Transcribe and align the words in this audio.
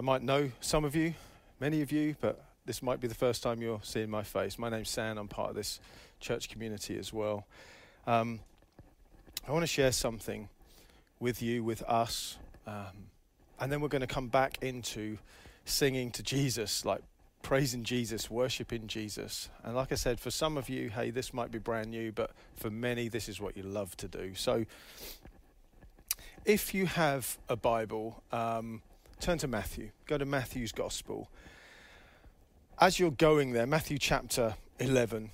I 0.00 0.02
might 0.02 0.22
know 0.22 0.50
some 0.62 0.86
of 0.86 0.96
you, 0.96 1.12
many 1.60 1.82
of 1.82 1.92
you, 1.92 2.16
but 2.22 2.42
this 2.64 2.82
might 2.82 3.00
be 3.00 3.06
the 3.06 3.14
first 3.14 3.42
time 3.42 3.60
you're 3.60 3.82
seeing 3.82 4.08
my 4.08 4.22
face. 4.22 4.58
My 4.58 4.70
name's 4.70 4.88
Sam. 4.88 5.18
I'm 5.18 5.28
part 5.28 5.50
of 5.50 5.56
this 5.56 5.78
church 6.20 6.48
community 6.48 6.98
as 6.98 7.12
well. 7.12 7.46
Um, 8.06 8.40
I 9.46 9.52
want 9.52 9.62
to 9.62 9.66
share 9.66 9.92
something 9.92 10.48
with 11.18 11.42
you, 11.42 11.62
with 11.62 11.82
us, 11.82 12.38
um, 12.66 13.10
and 13.60 13.70
then 13.70 13.82
we're 13.82 13.88
going 13.88 14.00
to 14.00 14.06
come 14.06 14.28
back 14.28 14.56
into 14.62 15.18
singing 15.66 16.10
to 16.12 16.22
Jesus, 16.22 16.86
like 16.86 17.02
praising 17.42 17.84
Jesus, 17.84 18.30
worshiping 18.30 18.86
Jesus. 18.86 19.50
And 19.62 19.76
like 19.76 19.92
I 19.92 19.96
said, 19.96 20.18
for 20.18 20.30
some 20.30 20.56
of 20.56 20.70
you, 20.70 20.88
hey, 20.88 21.10
this 21.10 21.34
might 21.34 21.50
be 21.50 21.58
brand 21.58 21.90
new, 21.90 22.10
but 22.10 22.30
for 22.56 22.70
many, 22.70 23.08
this 23.08 23.28
is 23.28 23.38
what 23.38 23.54
you 23.54 23.64
love 23.64 23.98
to 23.98 24.08
do. 24.08 24.34
So 24.34 24.64
if 26.46 26.72
you 26.72 26.86
have 26.86 27.36
a 27.50 27.56
Bible, 27.56 28.22
um, 28.32 28.80
turn 29.20 29.38
to 29.38 29.48
Matthew. 29.48 29.90
Go 30.06 30.18
to 30.18 30.24
Matthew's 30.24 30.72
Gospel. 30.72 31.28
As 32.80 32.98
you're 32.98 33.10
going 33.10 33.52
there, 33.52 33.66
Matthew 33.66 33.98
chapter 33.98 34.54
11. 34.78 35.30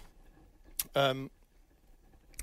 Um, 0.94 1.30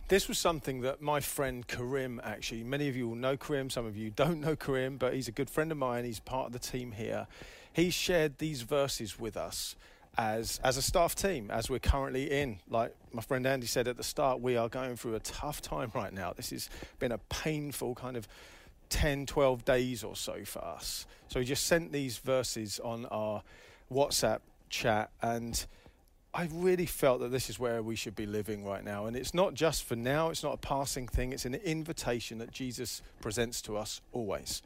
this 0.07 0.27
was 0.27 0.37
something 0.37 0.81
that 0.81 1.01
my 1.01 1.19
friend 1.19 1.67
Karim 1.67 2.21
actually, 2.23 2.63
many 2.63 2.87
of 2.87 2.95
you 2.95 3.07
will 3.07 3.15
know 3.15 3.37
Karim, 3.37 3.69
some 3.69 3.85
of 3.85 3.97
you 3.97 4.09
don't 4.09 4.39
know 4.41 4.55
Karim, 4.55 4.97
but 4.97 5.13
he's 5.13 5.27
a 5.27 5.31
good 5.31 5.49
friend 5.49 5.71
of 5.71 5.77
mine. 5.77 6.05
He's 6.05 6.19
part 6.19 6.47
of 6.47 6.53
the 6.53 6.59
team 6.59 6.91
here 6.93 7.27
he 7.73 7.89
shared 7.89 8.37
these 8.37 8.61
verses 8.61 9.19
with 9.19 9.35
us 9.35 9.75
as 10.15 10.59
as 10.63 10.77
a 10.77 10.81
staff 10.81 11.15
team 11.15 11.49
as 11.49 11.71
we're 11.71 11.79
currently 11.79 12.29
in 12.31 12.59
like 12.69 12.95
my 13.11 13.21
friend 13.21 13.47
Andy 13.47 13.65
said 13.65 13.87
at 13.87 13.97
the 13.97 14.03
start 14.03 14.39
we 14.39 14.55
are 14.55 14.69
going 14.69 14.95
through 14.95 15.15
a 15.15 15.19
tough 15.19 15.59
time 15.59 15.91
right 15.95 16.13
now 16.13 16.31
this 16.33 16.51
has 16.51 16.69
been 16.99 17.11
a 17.11 17.17
painful 17.17 17.95
kind 17.95 18.15
of 18.15 18.27
10 18.93 19.25
12 19.25 19.65
days 19.65 20.03
or 20.03 20.15
so 20.15 20.43
for 20.45 20.63
us 20.63 21.05
so 21.27 21.39
he 21.39 21.45
just 21.45 21.65
sent 21.65 21.91
these 21.91 22.17
verses 22.17 22.79
on 22.79 23.05
our 23.07 23.41
WhatsApp 23.91 24.39
chat 24.69 25.09
and 25.21 25.65
I 26.35 26.49
really 26.51 26.87
felt 26.87 27.19
that 27.19 27.31
this 27.31 27.49
is 27.49 27.59
where 27.59 27.83
we 27.83 27.95
should 27.95 28.15
be 28.15 28.25
living 28.25 28.65
right 28.65 28.83
now 28.83 29.05
and 29.05 29.15
it's 29.15 29.33
not 29.33 29.53
just 29.53 29.83
for 29.83 29.95
now 29.95 30.29
it's 30.29 30.43
not 30.43 30.53
a 30.53 30.57
passing 30.57 31.07
thing 31.07 31.33
it's 31.33 31.45
an 31.45 31.55
invitation 31.55 32.37
that 32.37 32.51
Jesus 32.51 33.01
presents 33.21 33.61
to 33.63 33.77
us 33.77 34.01
always 34.11 34.61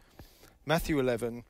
Matthew 0.66 1.00
11 1.00 1.44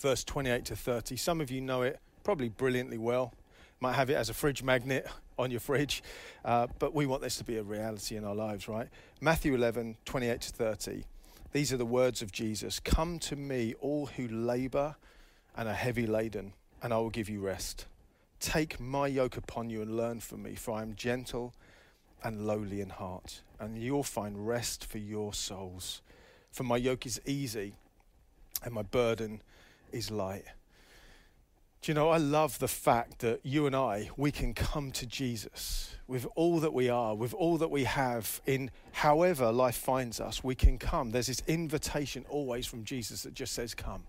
verse 0.00 0.24
28 0.24 0.64
to 0.66 0.76
30. 0.76 1.16
Some 1.16 1.40
of 1.40 1.50
you 1.50 1.60
know 1.60 1.82
it 1.82 2.00
probably 2.24 2.48
brilliantly 2.48 2.98
well. 2.98 3.34
Might 3.80 3.94
have 3.94 4.10
it 4.10 4.14
as 4.14 4.28
a 4.28 4.34
fridge 4.34 4.62
magnet 4.62 5.06
on 5.38 5.50
your 5.50 5.60
fridge, 5.60 6.02
uh, 6.44 6.66
but 6.78 6.94
we 6.94 7.06
want 7.06 7.22
this 7.22 7.36
to 7.36 7.44
be 7.44 7.56
a 7.56 7.62
reality 7.62 8.16
in 8.16 8.24
our 8.24 8.34
lives, 8.34 8.68
right? 8.68 8.88
Matthew 9.20 9.54
11, 9.54 9.96
28 10.04 10.40
to 10.40 10.50
30. 10.50 11.04
These 11.52 11.72
are 11.72 11.76
the 11.76 11.84
words 11.84 12.22
of 12.22 12.30
Jesus 12.30 12.78
Come 12.80 13.18
to 13.20 13.36
me, 13.36 13.74
all 13.80 14.06
who 14.06 14.28
labor 14.28 14.96
and 15.56 15.68
are 15.68 15.74
heavy 15.74 16.06
laden, 16.06 16.52
and 16.82 16.92
I 16.94 16.98
will 16.98 17.10
give 17.10 17.28
you 17.28 17.40
rest. 17.40 17.86
Take 18.38 18.80
my 18.80 19.06
yoke 19.06 19.36
upon 19.36 19.68
you 19.68 19.82
and 19.82 19.96
learn 19.96 20.20
from 20.20 20.44
me, 20.44 20.54
for 20.54 20.72
I 20.72 20.82
am 20.82 20.94
gentle 20.94 21.54
and 22.22 22.46
lowly 22.46 22.80
in 22.80 22.90
heart, 22.90 23.42
and 23.58 23.76
you'll 23.76 24.02
find 24.02 24.46
rest 24.46 24.84
for 24.84 24.98
your 24.98 25.34
souls. 25.34 26.02
For 26.52 26.62
my 26.62 26.76
yoke 26.76 27.06
is 27.06 27.20
easy 27.26 27.74
and 28.64 28.74
my 28.74 28.82
burden 28.82 29.42
is 29.92 30.10
light. 30.10 30.44
Do 31.82 31.90
you 31.90 31.94
know, 31.94 32.10
I 32.10 32.18
love 32.18 32.58
the 32.58 32.68
fact 32.68 33.20
that 33.20 33.40
you 33.42 33.66
and 33.66 33.74
I, 33.74 34.10
we 34.18 34.30
can 34.30 34.52
come 34.52 34.92
to 34.92 35.06
Jesus 35.06 35.96
with 36.06 36.26
all 36.34 36.60
that 36.60 36.74
we 36.74 36.90
are, 36.90 37.14
with 37.14 37.32
all 37.32 37.56
that 37.56 37.70
we 37.70 37.84
have, 37.84 38.42
in 38.44 38.70
however 38.92 39.50
life 39.50 39.76
finds 39.76 40.20
us, 40.20 40.44
we 40.44 40.54
can 40.54 40.76
come. 40.76 41.10
There's 41.10 41.28
this 41.28 41.42
invitation 41.46 42.26
always 42.28 42.66
from 42.66 42.84
Jesus 42.84 43.22
that 43.22 43.32
just 43.32 43.54
says, 43.54 43.74
Come. 43.74 44.02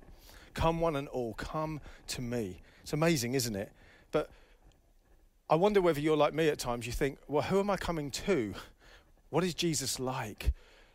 Come, 0.53 0.81
one 0.81 0.97
and 0.97 1.07
all, 1.07 1.33
come 1.35 1.79
to 2.07 2.21
me. 2.21 2.59
It's 2.81 2.91
amazing, 2.91 3.35
isn't 3.35 3.55
it? 3.55 3.71
But 4.11 4.29
I 5.49 5.55
wonder 5.55 5.79
whether 5.79 6.01
you're 6.01 6.17
like 6.17 6.33
me 6.33 6.49
at 6.49 6.59
times. 6.59 6.85
You 6.85 6.91
think, 6.91 7.19
Well, 7.29 7.43
who 7.43 7.61
am 7.61 7.69
I 7.69 7.77
coming 7.77 8.11
to? 8.11 8.53
What 9.29 9.45
is 9.45 9.53
Jesus 9.53 9.97
like? 9.97 10.51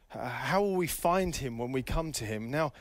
How 0.08 0.60
will 0.60 0.76
we 0.76 0.86
find 0.86 1.36
him 1.36 1.56
when 1.56 1.72
we 1.72 1.82
come 1.82 2.12
to 2.12 2.26
him? 2.26 2.50
Now, 2.50 2.74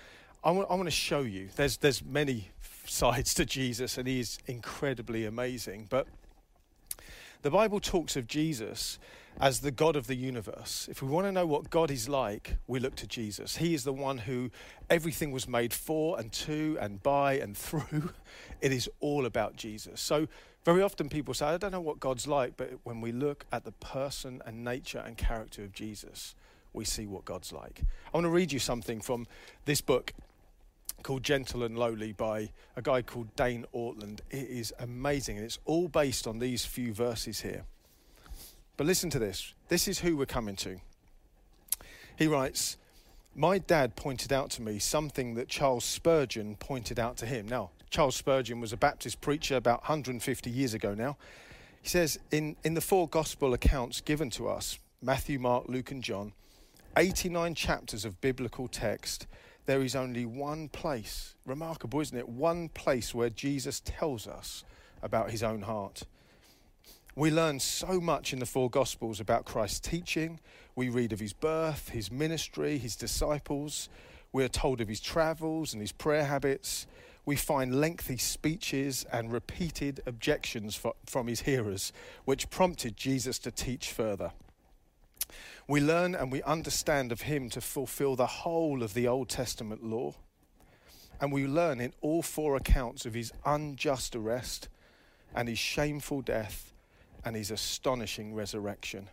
I 0.45 0.51
want, 0.51 0.85
to 0.85 0.91
show 0.91 1.21
you. 1.21 1.49
There's, 1.55 1.77
there's 1.77 2.05
many 2.05 2.51
sides 2.85 3.33
to 3.33 3.45
Jesus, 3.45 3.97
and 3.97 4.07
he 4.07 4.19
is 4.19 4.37
incredibly 4.45 5.25
amazing. 5.25 5.87
But 5.89 6.05
the 7.41 7.49
Bible 7.49 7.79
talks 7.79 8.15
of 8.15 8.27
Jesus 8.27 8.99
as 9.41 9.61
the 9.61 9.71
God 9.71 9.95
of 9.95 10.05
the 10.05 10.13
universe. 10.13 10.87
If 10.89 11.01
we 11.01 11.07
want 11.07 11.25
to 11.25 11.31
know 11.31 11.47
what 11.47 11.71
God 11.71 11.89
is 11.89 12.07
like, 12.07 12.57
we 12.67 12.79
look 12.79 12.95
to 12.97 13.07
Jesus. 13.07 13.57
He 13.57 13.73
is 13.73 13.85
the 13.85 13.91
one 13.91 14.19
who 14.19 14.51
everything 14.87 15.31
was 15.31 15.47
made 15.47 15.73
for 15.73 16.19
and 16.19 16.31
to 16.33 16.77
and 16.79 17.01
by 17.01 17.39
and 17.39 17.57
through. 17.57 18.11
It 18.61 18.71
is 18.71 18.87
all 18.99 19.25
about 19.25 19.55
Jesus. 19.55 19.99
So, 19.99 20.27
very 20.63 20.83
often 20.83 21.09
people 21.09 21.33
say, 21.33 21.47
I 21.47 21.57
don't 21.57 21.71
know 21.71 21.81
what 21.81 21.99
God's 21.99 22.27
like, 22.27 22.55
but 22.55 22.71
when 22.83 23.01
we 23.01 23.11
look 23.11 23.45
at 23.51 23.65
the 23.65 23.71
person 23.71 24.43
and 24.45 24.63
nature 24.63 25.03
and 25.03 25.17
character 25.17 25.63
of 25.63 25.73
Jesus, 25.73 26.35
we 26.73 26.85
see 26.85 27.07
what 27.07 27.25
God's 27.25 27.51
like. 27.51 27.81
I 28.13 28.17
want 28.17 28.25
to 28.25 28.29
read 28.29 28.51
you 28.51 28.59
something 28.59 29.01
from 29.01 29.27
this 29.65 29.81
book 29.81 30.13
called 31.05 31.21
Gentle 31.21 31.61
and 31.61 31.77
Lowly 31.77 32.13
by 32.13 32.49
a 32.75 32.81
guy 32.81 33.03
called 33.03 33.35
Dane 33.35 33.67
Ortlund. 33.75 34.21
It 34.31 34.49
is 34.49 34.73
amazing, 34.79 35.37
and 35.37 35.45
it's 35.45 35.59
all 35.63 35.87
based 35.87 36.25
on 36.25 36.39
these 36.39 36.65
few 36.65 36.95
verses 36.95 37.41
here. 37.41 37.63
But 38.75 38.87
listen 38.87 39.11
to 39.11 39.19
this. 39.19 39.53
This 39.67 39.87
is 39.87 39.99
who 39.99 40.17
we're 40.17 40.25
coming 40.25 40.55
to. 40.55 40.77
He 42.17 42.25
writes, 42.25 42.77
My 43.35 43.59
dad 43.59 43.95
pointed 43.95 44.33
out 44.33 44.49
to 44.51 44.63
me 44.63 44.79
something 44.79 45.35
that 45.35 45.47
Charles 45.47 45.85
Spurgeon 45.85 46.55
pointed 46.55 46.99
out 46.99 47.17
to 47.17 47.27
him. 47.27 47.47
Now, 47.47 47.69
Charles 47.91 48.15
Spurgeon 48.15 48.59
was 48.59 48.73
a 48.73 48.77
Baptist 48.77 49.21
preacher 49.21 49.57
about 49.57 49.83
150 49.83 50.49
years 50.49 50.73
ago 50.73 50.95
now. 50.95 51.17
He 51.83 51.87
says, 51.87 52.17
in, 52.31 52.55
in 52.63 52.73
the 52.73 52.81
four 52.81 53.07
gospel 53.07 53.53
accounts 53.53 54.01
given 54.01 54.31
to 54.31 54.47
us 54.47 54.79
Matthew, 55.03 55.37
Mark, 55.37 55.65
Luke, 55.67 55.91
and 55.91 56.01
John 56.01 56.33
89 56.97 57.53
chapters 57.53 58.05
of 58.05 58.19
biblical 58.21 58.67
text 58.67 59.27
there 59.65 59.81
is 59.81 59.95
only 59.95 60.25
one 60.25 60.69
place, 60.69 61.35
remarkable, 61.45 61.99
isn't 62.01 62.17
it? 62.17 62.29
One 62.29 62.69
place 62.69 63.13
where 63.13 63.29
Jesus 63.29 63.81
tells 63.83 64.27
us 64.27 64.63
about 65.01 65.31
his 65.31 65.43
own 65.43 65.63
heart. 65.63 66.03
We 67.15 67.31
learn 67.31 67.59
so 67.59 68.01
much 68.01 68.33
in 68.33 68.39
the 68.39 68.45
four 68.45 68.69
Gospels 68.69 69.19
about 69.19 69.45
Christ's 69.45 69.79
teaching. 69.79 70.39
We 70.75 70.89
read 70.89 71.13
of 71.13 71.19
his 71.19 71.33
birth, 71.33 71.89
his 71.89 72.11
ministry, 72.11 72.77
his 72.77 72.95
disciples. 72.95 73.89
We 74.33 74.43
are 74.43 74.49
told 74.49 74.81
of 74.81 74.89
his 74.89 74.99
travels 74.99 75.71
and 75.71 75.81
his 75.81 75.93
prayer 75.93 76.25
habits. 76.25 76.87
We 77.25 77.37
find 77.37 77.79
lengthy 77.79 78.17
speeches 78.17 79.05
and 79.11 79.31
repeated 79.31 80.01
objections 80.05 80.75
for, 80.75 80.93
from 81.05 81.27
his 81.27 81.41
hearers, 81.41 81.93
which 82.25 82.49
prompted 82.49 82.97
Jesus 82.97 83.39
to 83.39 83.51
teach 83.51 83.91
further. 83.91 84.33
We 85.67 85.81
learn 85.81 86.13
and 86.13 86.31
we 86.31 86.43
understand 86.43 87.11
of 87.11 87.21
him 87.21 87.49
to 87.51 87.61
fulfill 87.61 88.15
the 88.15 88.27
whole 88.27 88.83
of 88.83 88.93
the 88.93 89.07
Old 89.07 89.29
Testament 89.29 89.83
law. 89.83 90.13
And 91.19 91.31
we 91.31 91.47
learn 91.47 91.81
in 91.81 91.93
all 92.01 92.21
four 92.21 92.55
accounts 92.55 93.05
of 93.05 93.13
his 93.13 93.31
unjust 93.45 94.15
arrest 94.15 94.67
and 95.33 95.47
his 95.47 95.57
shameful 95.57 96.21
death 96.21 96.71
and 97.23 97.35
his 97.35 97.49
astonishing 97.49 98.35
resurrection. 98.35 99.09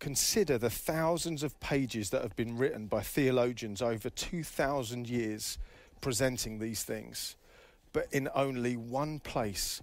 Consider 0.00 0.58
the 0.58 0.70
thousands 0.70 1.42
of 1.42 1.58
pages 1.60 2.10
that 2.10 2.22
have 2.22 2.36
been 2.36 2.58
written 2.58 2.86
by 2.86 3.00
theologians 3.00 3.80
over 3.80 4.10
2,000 4.10 5.08
years 5.08 5.58
presenting 6.00 6.58
these 6.58 6.82
things. 6.82 7.36
But 7.92 8.06
in 8.12 8.28
only 8.34 8.76
one 8.76 9.18
place, 9.20 9.80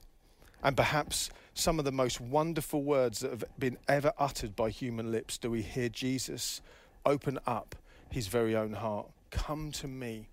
and 0.63 0.75
perhaps 0.75 1.29
some 1.53 1.79
of 1.79 1.85
the 1.85 1.91
most 1.91 2.21
wonderful 2.21 2.83
words 2.83 3.19
that 3.19 3.31
have 3.31 3.43
been 3.57 3.77
ever 3.87 4.13
uttered 4.17 4.55
by 4.55 4.69
human 4.69 5.11
lips 5.11 5.37
do 5.37 5.49
we 5.49 5.61
hear 5.61 5.89
Jesus 5.89 6.61
open 7.05 7.39
up 7.47 7.75
his 8.09 8.27
very 8.27 8.55
own 8.55 8.73
heart. 8.73 9.07
Come 9.31 9.71
to 9.73 9.87
me, 9.87 10.27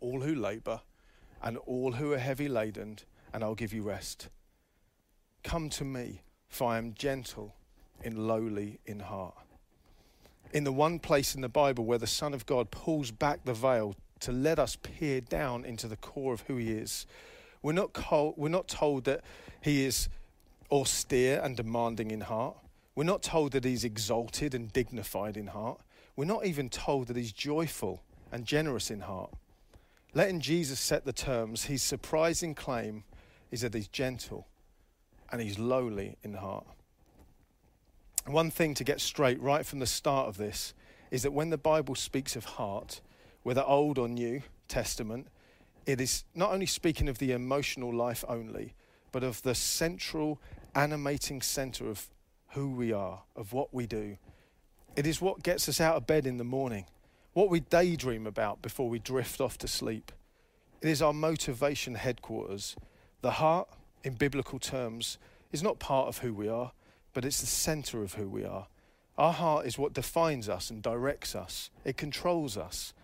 all 0.00 0.20
who 0.20 0.34
labour 0.34 0.80
and 1.42 1.56
all 1.58 1.92
who 1.92 2.12
are 2.12 2.18
heavy 2.18 2.48
laden, 2.48 2.98
and 3.32 3.42
I'll 3.42 3.54
give 3.54 3.72
you 3.72 3.82
rest. 3.82 4.28
Come 5.42 5.70
to 5.70 5.84
me, 5.84 6.22
for 6.48 6.70
I 6.70 6.78
am 6.78 6.94
gentle 6.94 7.54
and 8.04 8.26
lowly 8.26 8.78
in 8.86 9.00
heart. 9.00 9.34
In 10.52 10.64
the 10.64 10.72
one 10.72 10.98
place 10.98 11.34
in 11.34 11.40
the 11.40 11.48
Bible 11.48 11.84
where 11.84 11.98
the 11.98 12.06
Son 12.06 12.34
of 12.34 12.44
God 12.44 12.70
pulls 12.70 13.10
back 13.10 13.44
the 13.44 13.54
veil 13.54 13.94
to 14.20 14.32
let 14.32 14.58
us 14.58 14.76
peer 14.76 15.20
down 15.20 15.64
into 15.64 15.88
the 15.88 15.96
core 15.96 16.34
of 16.34 16.42
who 16.42 16.56
he 16.56 16.72
is, 16.72 17.06
we're 17.62 17.72
not, 17.72 17.92
called, 17.92 18.34
we're 18.36 18.48
not 18.48 18.68
told 18.68 19.04
that 19.04 19.22
he 19.60 19.84
is 19.84 20.08
austere 20.70 21.40
and 21.42 21.56
demanding 21.56 22.10
in 22.10 22.22
heart. 22.22 22.56
We're 22.94 23.04
not 23.04 23.22
told 23.22 23.52
that 23.52 23.64
he's 23.64 23.84
exalted 23.84 24.54
and 24.54 24.72
dignified 24.72 25.36
in 25.36 25.48
heart. 25.48 25.80
We're 26.16 26.24
not 26.24 26.46
even 26.46 26.68
told 26.68 27.06
that 27.08 27.16
he's 27.16 27.32
joyful 27.32 28.02
and 28.32 28.44
generous 28.44 28.90
in 28.90 29.00
heart. 29.00 29.32
Letting 30.12 30.40
Jesus 30.40 30.80
set 30.80 31.04
the 31.04 31.12
terms, 31.12 31.64
his 31.64 31.82
surprising 31.82 32.54
claim 32.54 33.04
is 33.50 33.60
that 33.60 33.74
he's 33.74 33.88
gentle 33.88 34.46
and 35.30 35.40
he's 35.40 35.58
lowly 35.58 36.16
in 36.22 36.34
heart. 36.34 36.66
One 38.26 38.50
thing 38.50 38.74
to 38.74 38.84
get 38.84 39.00
straight 39.00 39.40
right 39.40 39.64
from 39.64 39.78
the 39.78 39.86
start 39.86 40.28
of 40.28 40.36
this 40.36 40.74
is 41.10 41.22
that 41.22 41.32
when 41.32 41.50
the 41.50 41.58
Bible 41.58 41.94
speaks 41.94 42.36
of 42.36 42.44
heart, 42.44 43.00
whether 43.42 43.62
Old 43.62 43.98
or 43.98 44.08
New 44.08 44.42
Testament, 44.68 45.28
it 45.86 46.00
is 46.00 46.24
not 46.34 46.52
only 46.52 46.66
speaking 46.66 47.08
of 47.08 47.18
the 47.18 47.32
emotional 47.32 47.92
life 47.92 48.24
only, 48.28 48.74
but 49.12 49.24
of 49.24 49.42
the 49.42 49.54
central 49.54 50.40
animating 50.74 51.42
center 51.42 51.88
of 51.88 52.08
who 52.50 52.70
we 52.70 52.92
are, 52.92 53.22
of 53.36 53.52
what 53.52 53.72
we 53.72 53.86
do. 53.86 54.16
It 54.96 55.06
is 55.06 55.20
what 55.20 55.42
gets 55.42 55.68
us 55.68 55.80
out 55.80 55.96
of 55.96 56.06
bed 56.06 56.26
in 56.26 56.36
the 56.36 56.44
morning, 56.44 56.86
what 57.32 57.48
we 57.48 57.60
daydream 57.60 58.26
about 58.26 58.60
before 58.60 58.88
we 58.88 58.98
drift 58.98 59.40
off 59.40 59.56
to 59.58 59.68
sleep. 59.68 60.12
It 60.80 60.88
is 60.88 61.02
our 61.02 61.12
motivation 61.12 61.94
headquarters. 61.94 62.74
The 63.20 63.32
heart, 63.32 63.68
in 64.02 64.14
biblical 64.14 64.58
terms, 64.58 65.18
is 65.52 65.62
not 65.62 65.78
part 65.78 66.08
of 66.08 66.18
who 66.18 66.32
we 66.32 66.48
are, 66.48 66.72
but 67.12 67.24
it's 67.24 67.40
the 67.40 67.46
center 67.46 68.02
of 68.02 68.14
who 68.14 68.28
we 68.28 68.44
are. 68.44 68.66
Our 69.18 69.32
heart 69.32 69.66
is 69.66 69.78
what 69.78 69.92
defines 69.92 70.48
us 70.48 70.70
and 70.70 70.82
directs 70.82 71.34
us, 71.34 71.70
it 71.84 71.96
controls 71.96 72.56
us. 72.56 72.94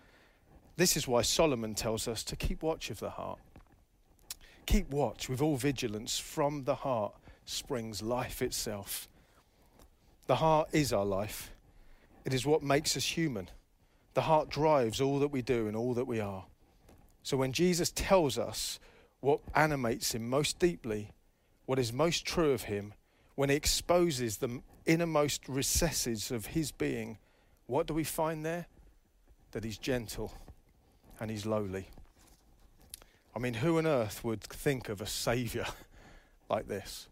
This 0.77 0.95
is 0.95 1.07
why 1.07 1.23
Solomon 1.23 1.73
tells 1.73 2.07
us 2.07 2.23
to 2.25 2.35
keep 2.35 2.61
watch 2.61 2.91
of 2.91 2.99
the 2.99 3.09
heart. 3.09 3.39
Keep 4.67 4.91
watch 4.91 5.27
with 5.27 5.41
all 5.41 5.57
vigilance. 5.57 6.19
From 6.19 6.65
the 6.65 6.75
heart 6.75 7.15
springs 7.45 8.03
life 8.03 8.43
itself. 8.43 9.09
The 10.27 10.35
heart 10.35 10.69
is 10.71 10.93
our 10.93 11.05
life, 11.05 11.51
it 12.25 12.33
is 12.33 12.45
what 12.45 12.61
makes 12.61 12.95
us 12.95 13.05
human. 13.05 13.49
The 14.13 14.21
heart 14.21 14.49
drives 14.49 14.99
all 14.99 15.19
that 15.19 15.27
we 15.29 15.41
do 15.41 15.67
and 15.67 15.75
all 15.75 15.93
that 15.93 16.07
we 16.07 16.19
are. 16.19 16.45
So 17.23 17.37
when 17.37 17.53
Jesus 17.53 17.91
tells 17.91 18.37
us 18.37 18.79
what 19.19 19.39
animates 19.53 20.15
him 20.15 20.27
most 20.27 20.57
deeply, 20.59 21.11
what 21.65 21.77
is 21.77 21.93
most 21.93 22.25
true 22.25 22.51
of 22.51 22.63
him, 22.63 22.93
when 23.35 23.49
he 23.49 23.55
exposes 23.55 24.37
the 24.37 24.61
innermost 24.85 25.47
recesses 25.47 26.31
of 26.31 26.47
his 26.47 26.71
being, 26.71 27.19
what 27.67 27.85
do 27.85 27.93
we 27.93 28.03
find 28.03 28.43
there? 28.43 28.65
That 29.51 29.63
he's 29.63 29.77
gentle 29.77 30.33
and 31.19 31.31
he's 31.31 31.45
lowly. 31.45 31.87
I 33.35 33.39
mean, 33.39 33.55
who 33.55 33.77
on 33.77 33.85
earth 33.85 34.23
would 34.23 34.41
think 34.41 34.89
of 34.89 35.01
a 35.01 35.05
saviour 35.05 35.65
like 36.49 36.67
this? 36.67 37.07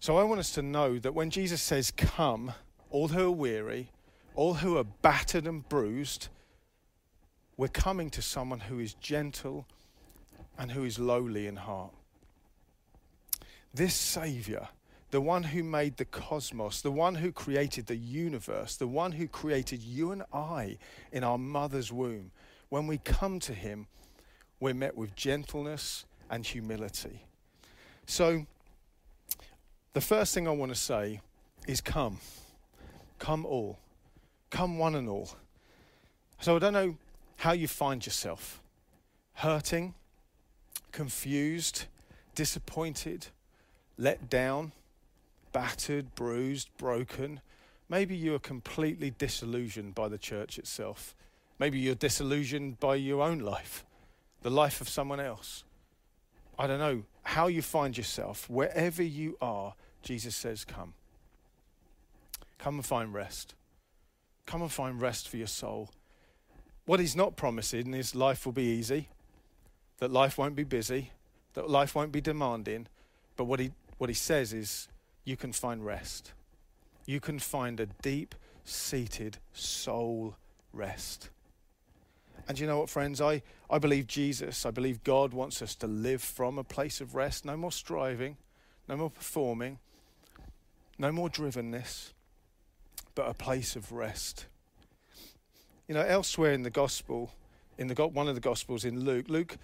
So 0.00 0.16
I 0.16 0.22
want 0.24 0.40
us 0.40 0.52
to 0.52 0.62
know 0.62 0.98
that 0.98 1.14
when 1.14 1.30
Jesus 1.30 1.60
says, 1.60 1.90
Come, 1.90 2.52
all 2.90 3.08
who 3.08 3.26
are 3.26 3.30
weary, 3.30 3.90
all 4.34 4.54
who 4.54 4.78
are 4.78 4.84
battered 4.84 5.46
and 5.46 5.68
bruised, 5.68 6.28
we're 7.56 7.68
coming 7.68 8.08
to 8.10 8.22
someone 8.22 8.60
who 8.60 8.78
is 8.78 8.94
gentle 8.94 9.66
and 10.58 10.72
who 10.72 10.84
is 10.84 10.98
lowly 10.98 11.46
in 11.46 11.56
heart. 11.56 11.92
This 13.72 13.94
Saviour, 13.94 14.68
the 15.10 15.20
one 15.20 15.42
who 15.42 15.62
made 15.62 15.96
the 15.96 16.04
cosmos, 16.04 16.82
the 16.82 16.90
one 16.90 17.16
who 17.16 17.32
created 17.32 17.86
the 17.86 17.96
universe, 17.96 18.76
the 18.76 18.86
one 18.86 19.12
who 19.12 19.26
created 19.26 19.82
you 19.82 20.12
and 20.12 20.22
I 20.32 20.78
in 21.12 21.24
our 21.24 21.38
mother's 21.38 21.92
womb, 21.92 22.30
when 22.68 22.86
we 22.86 22.98
come 22.98 23.40
to 23.40 23.52
Him, 23.52 23.88
we're 24.60 24.74
met 24.74 24.96
with 24.96 25.16
gentleness 25.16 26.04
and 26.30 26.46
humility. 26.46 27.24
So, 28.06 28.46
the 29.92 30.00
first 30.00 30.34
thing 30.34 30.46
I 30.46 30.52
want 30.52 30.72
to 30.72 30.78
say 30.78 31.20
is 31.66 31.80
come. 31.80 32.18
Come 33.18 33.44
all. 33.44 33.78
Come 34.50 34.78
one 34.78 34.94
and 34.94 35.08
all. 35.08 35.30
So 36.40 36.56
I 36.56 36.58
don't 36.58 36.72
know 36.72 36.96
how 37.36 37.52
you 37.52 37.68
find 37.68 38.04
yourself 38.04 38.62
hurting, 39.34 39.94
confused, 40.92 41.86
disappointed, 42.34 43.26
let 43.98 44.28
down, 44.30 44.72
battered, 45.52 46.14
bruised, 46.14 46.68
broken. 46.76 47.40
Maybe 47.88 48.16
you 48.16 48.34
are 48.34 48.40
completely 48.40 49.10
disillusioned 49.10 49.94
by 49.94 50.08
the 50.08 50.18
church 50.18 50.58
itself. 50.58 51.14
Maybe 51.58 51.78
you're 51.78 51.94
disillusioned 51.94 52.80
by 52.80 52.94
your 52.96 53.22
own 53.22 53.40
life, 53.40 53.84
the 54.42 54.50
life 54.50 54.80
of 54.80 54.88
someone 54.88 55.20
else. 55.20 55.64
I 56.58 56.66
don't 56.66 56.78
know 56.78 57.04
how 57.22 57.46
you 57.46 57.62
find 57.62 57.96
yourself, 57.96 58.48
wherever 58.48 59.02
you 59.02 59.36
are, 59.40 59.74
Jesus 60.02 60.34
says, 60.34 60.64
Come. 60.64 60.94
Come 62.58 62.76
and 62.76 62.84
find 62.84 63.14
rest. 63.14 63.54
Come 64.46 64.62
and 64.62 64.70
find 64.70 65.00
rest 65.00 65.28
for 65.28 65.36
your 65.36 65.46
soul. 65.46 65.90
What 66.84 67.00
he's 67.00 67.16
not 67.16 67.36
promising 67.36 67.94
is 67.94 68.14
life 68.14 68.44
will 68.44 68.52
be 68.52 68.64
easy, 68.64 69.08
that 69.98 70.10
life 70.10 70.36
won't 70.36 70.56
be 70.56 70.64
busy, 70.64 71.12
that 71.54 71.70
life 71.70 71.94
won't 71.94 72.12
be 72.12 72.20
demanding. 72.20 72.86
But 73.36 73.44
what 73.44 73.60
he, 73.60 73.70
what 73.98 74.10
he 74.10 74.14
says 74.14 74.52
is 74.52 74.88
you 75.24 75.36
can 75.36 75.52
find 75.52 75.84
rest. 75.84 76.32
You 77.06 77.20
can 77.20 77.38
find 77.38 77.80
a 77.80 77.86
deep 77.86 78.34
seated 78.64 79.38
soul 79.52 80.36
rest. 80.72 81.30
And 82.48 82.58
you 82.58 82.66
know 82.66 82.78
what, 82.78 82.90
friends? 82.90 83.20
I, 83.20 83.42
I 83.68 83.78
believe 83.78 84.06
Jesus, 84.06 84.66
I 84.66 84.70
believe 84.70 85.04
God 85.04 85.32
wants 85.32 85.62
us 85.62 85.74
to 85.76 85.86
live 85.86 86.22
from 86.22 86.58
a 86.58 86.64
place 86.64 87.00
of 87.00 87.14
rest. 87.14 87.44
No 87.44 87.56
more 87.56 87.72
striving, 87.72 88.36
no 88.88 88.96
more 88.96 89.10
performing, 89.10 89.78
no 90.98 91.12
more 91.12 91.28
drivenness, 91.28 92.12
but 93.14 93.28
a 93.28 93.34
place 93.34 93.76
of 93.76 93.92
rest. 93.92 94.46
You 95.86 95.94
know, 95.94 96.02
elsewhere 96.02 96.52
in 96.52 96.62
the 96.62 96.70
gospel, 96.70 97.32
in 97.78 97.88
the 97.88 97.94
one 98.08 98.28
of 98.28 98.34
the 98.34 98.40
gospels 98.40 98.84
in 98.84 99.00
Luke, 99.00 99.28
Luke, 99.28 99.56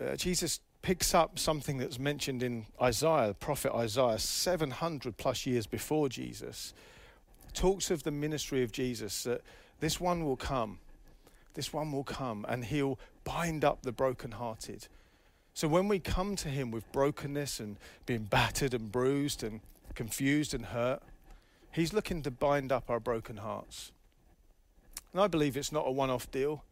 uh, 0.00 0.16
Jesus 0.16 0.60
picks 0.88 1.14
up 1.14 1.38
something 1.38 1.76
that's 1.76 1.98
mentioned 1.98 2.42
in 2.42 2.64
Isaiah, 2.80 3.28
the 3.28 3.34
prophet 3.34 3.74
Isaiah, 3.74 4.18
700 4.18 5.18
plus 5.18 5.44
years 5.44 5.66
before 5.66 6.08
Jesus. 6.08 6.72
Talks 7.52 7.90
of 7.90 8.04
the 8.04 8.10
ministry 8.10 8.62
of 8.62 8.72
Jesus 8.72 9.24
that 9.24 9.42
this 9.80 10.00
one 10.00 10.24
will 10.24 10.38
come, 10.38 10.78
this 11.52 11.74
one 11.74 11.92
will 11.92 12.04
come, 12.04 12.46
and 12.48 12.64
he'll 12.64 12.98
bind 13.22 13.66
up 13.66 13.82
the 13.82 13.92
brokenhearted. 13.92 14.88
So 15.52 15.68
when 15.68 15.88
we 15.88 15.98
come 15.98 16.36
to 16.36 16.48
him 16.48 16.70
with 16.70 16.90
brokenness 16.90 17.60
and 17.60 17.76
being 18.06 18.22
battered 18.22 18.72
and 18.72 18.90
bruised 18.90 19.42
and 19.42 19.60
confused 19.94 20.54
and 20.54 20.64
hurt. 20.64 21.02
He's 21.70 21.92
looking 21.92 22.22
to 22.22 22.30
bind 22.30 22.72
up 22.72 22.88
our 22.88 23.00
broken 23.00 23.36
hearts. 23.36 23.92
And 25.12 25.20
I 25.20 25.26
believe 25.26 25.54
it's 25.54 25.70
not 25.70 25.86
a 25.86 25.90
one 25.90 26.08
off 26.08 26.30
deal. 26.30 26.62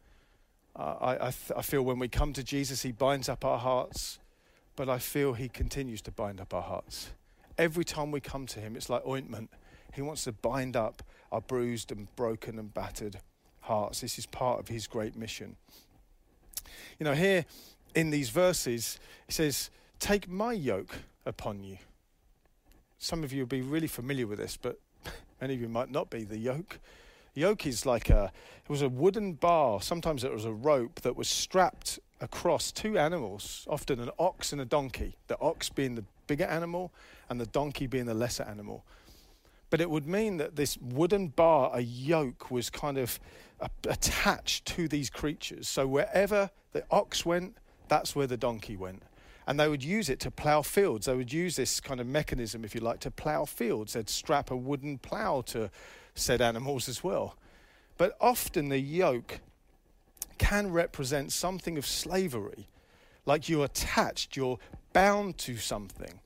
I, 0.77 1.13
I, 1.13 1.31
th- 1.31 1.51
I 1.57 1.61
feel 1.61 1.81
when 1.81 1.99
we 1.99 2.07
come 2.07 2.33
to 2.33 2.43
Jesus, 2.43 2.83
He 2.83 2.91
binds 2.91 3.29
up 3.29 3.43
our 3.43 3.57
hearts, 3.57 4.19
but 4.75 4.89
I 4.89 4.99
feel 4.99 5.33
He 5.33 5.49
continues 5.49 6.01
to 6.03 6.11
bind 6.11 6.39
up 6.39 6.53
our 6.53 6.61
hearts. 6.61 7.09
Every 7.57 7.83
time 7.83 8.11
we 8.11 8.19
come 8.19 8.45
to 8.47 8.59
Him, 8.59 8.75
it's 8.75 8.89
like 8.89 9.05
ointment. 9.05 9.49
He 9.93 10.01
wants 10.01 10.23
to 10.25 10.31
bind 10.31 10.75
up 10.75 11.01
our 11.31 11.41
bruised 11.41 11.91
and 11.91 12.13
broken 12.15 12.59
and 12.59 12.73
battered 12.73 13.17
hearts. 13.61 14.01
This 14.01 14.19
is 14.19 14.25
part 14.25 14.59
of 14.59 14.67
His 14.67 14.87
great 14.87 15.15
mission. 15.15 15.55
You 16.99 17.05
know, 17.05 17.13
here 17.13 17.45
in 17.95 18.11
these 18.11 18.29
verses, 18.29 18.99
He 19.25 19.33
says, 19.33 19.69
Take 19.99 20.29
my 20.29 20.53
yoke 20.53 20.95
upon 21.25 21.63
you 21.63 21.77
some 22.97 23.23
of 23.23 23.31
you 23.31 23.41
will 23.41 23.47
be 23.47 23.61
really 23.61 23.87
familiar 23.87 24.27
with 24.27 24.39
this, 24.39 24.57
but 24.57 24.79
many 25.41 25.53
of 25.53 25.61
you 25.61 25.69
might 25.69 25.91
not 25.91 26.09
be. 26.09 26.23
The 26.23 26.37
yoke. 26.37 26.79
Yoke 27.37 27.67
is 27.67 27.85
like 27.85 28.09
a, 28.09 28.31
it 28.63 28.69
was 28.69 28.81
a 28.81 28.89
wooden 28.89 29.33
bar. 29.33 29.79
Sometimes 29.79 30.23
it 30.23 30.33
was 30.33 30.45
a 30.45 30.51
rope 30.51 31.01
that 31.01 31.15
was 31.15 31.27
strapped 31.27 31.99
across 32.19 32.71
two 32.71 32.97
animals, 32.97 33.67
often 33.69 33.99
an 33.99 34.09
ox 34.17 34.51
and 34.53 34.59
a 34.59 34.65
donkey. 34.65 35.15
The 35.27 35.39
ox 35.39 35.69
being 35.69 35.93
the 35.93 36.03
bigger 36.25 36.45
animal 36.45 36.91
and 37.29 37.39
the 37.39 37.45
donkey 37.45 37.85
being 37.85 38.07
the 38.07 38.15
lesser 38.15 38.41
animal. 38.41 38.83
But 39.69 39.81
it 39.81 39.89
would 39.91 40.07
mean 40.07 40.37
that 40.37 40.55
this 40.55 40.79
wooden 40.79 41.27
bar, 41.27 41.69
a 41.75 41.81
yoke, 41.81 42.49
was 42.49 42.71
kind 42.71 42.97
of 42.97 43.19
attached 43.87 44.65
to 44.69 44.87
these 44.87 45.11
creatures. 45.11 45.67
So 45.67 45.85
wherever 45.85 46.49
the 46.71 46.85
ox 46.89 47.23
went, 47.23 47.55
that's 47.87 48.15
where 48.15 48.25
the 48.25 48.37
donkey 48.37 48.75
went 48.75 49.03
and 49.47 49.57
they 49.57 49.69
would 49.69 49.83
use 49.83 50.09
it 50.09 50.19
to 50.19 50.29
plough 50.29 50.61
fields. 50.61 51.05
They 51.05 51.15
would 51.15 51.31
use 51.31 51.55
this 51.55 51.79
kind 51.79 52.01
of 52.01 52.05
mechanism, 52.05 52.65
if 52.65 52.75
you 52.75 52.81
like, 52.81 52.99
to 52.99 53.11
plough 53.11 53.45
fields. 53.45 53.93
They'd 53.93 54.09
strap 54.09 54.51
a 54.51 54.57
wooden 54.57 54.97
plough 54.97 55.41
to 55.47 55.71
said 56.17 56.41
animals 56.41 56.89
as 56.89 57.03
well. 57.03 57.35
But 57.97 58.15
often 58.21 58.69
the 58.69 58.79
yoke 58.79 59.39
can 60.37 60.71
represent 60.71 61.31
something 61.31 61.77
of 61.77 61.85
slavery, 61.85 62.67
like 63.25 63.49
you're 63.49 63.65
attached, 63.65 64.35
you're 64.35 64.59
bound 64.93 65.37
to 65.39 65.57
something. 65.57 66.19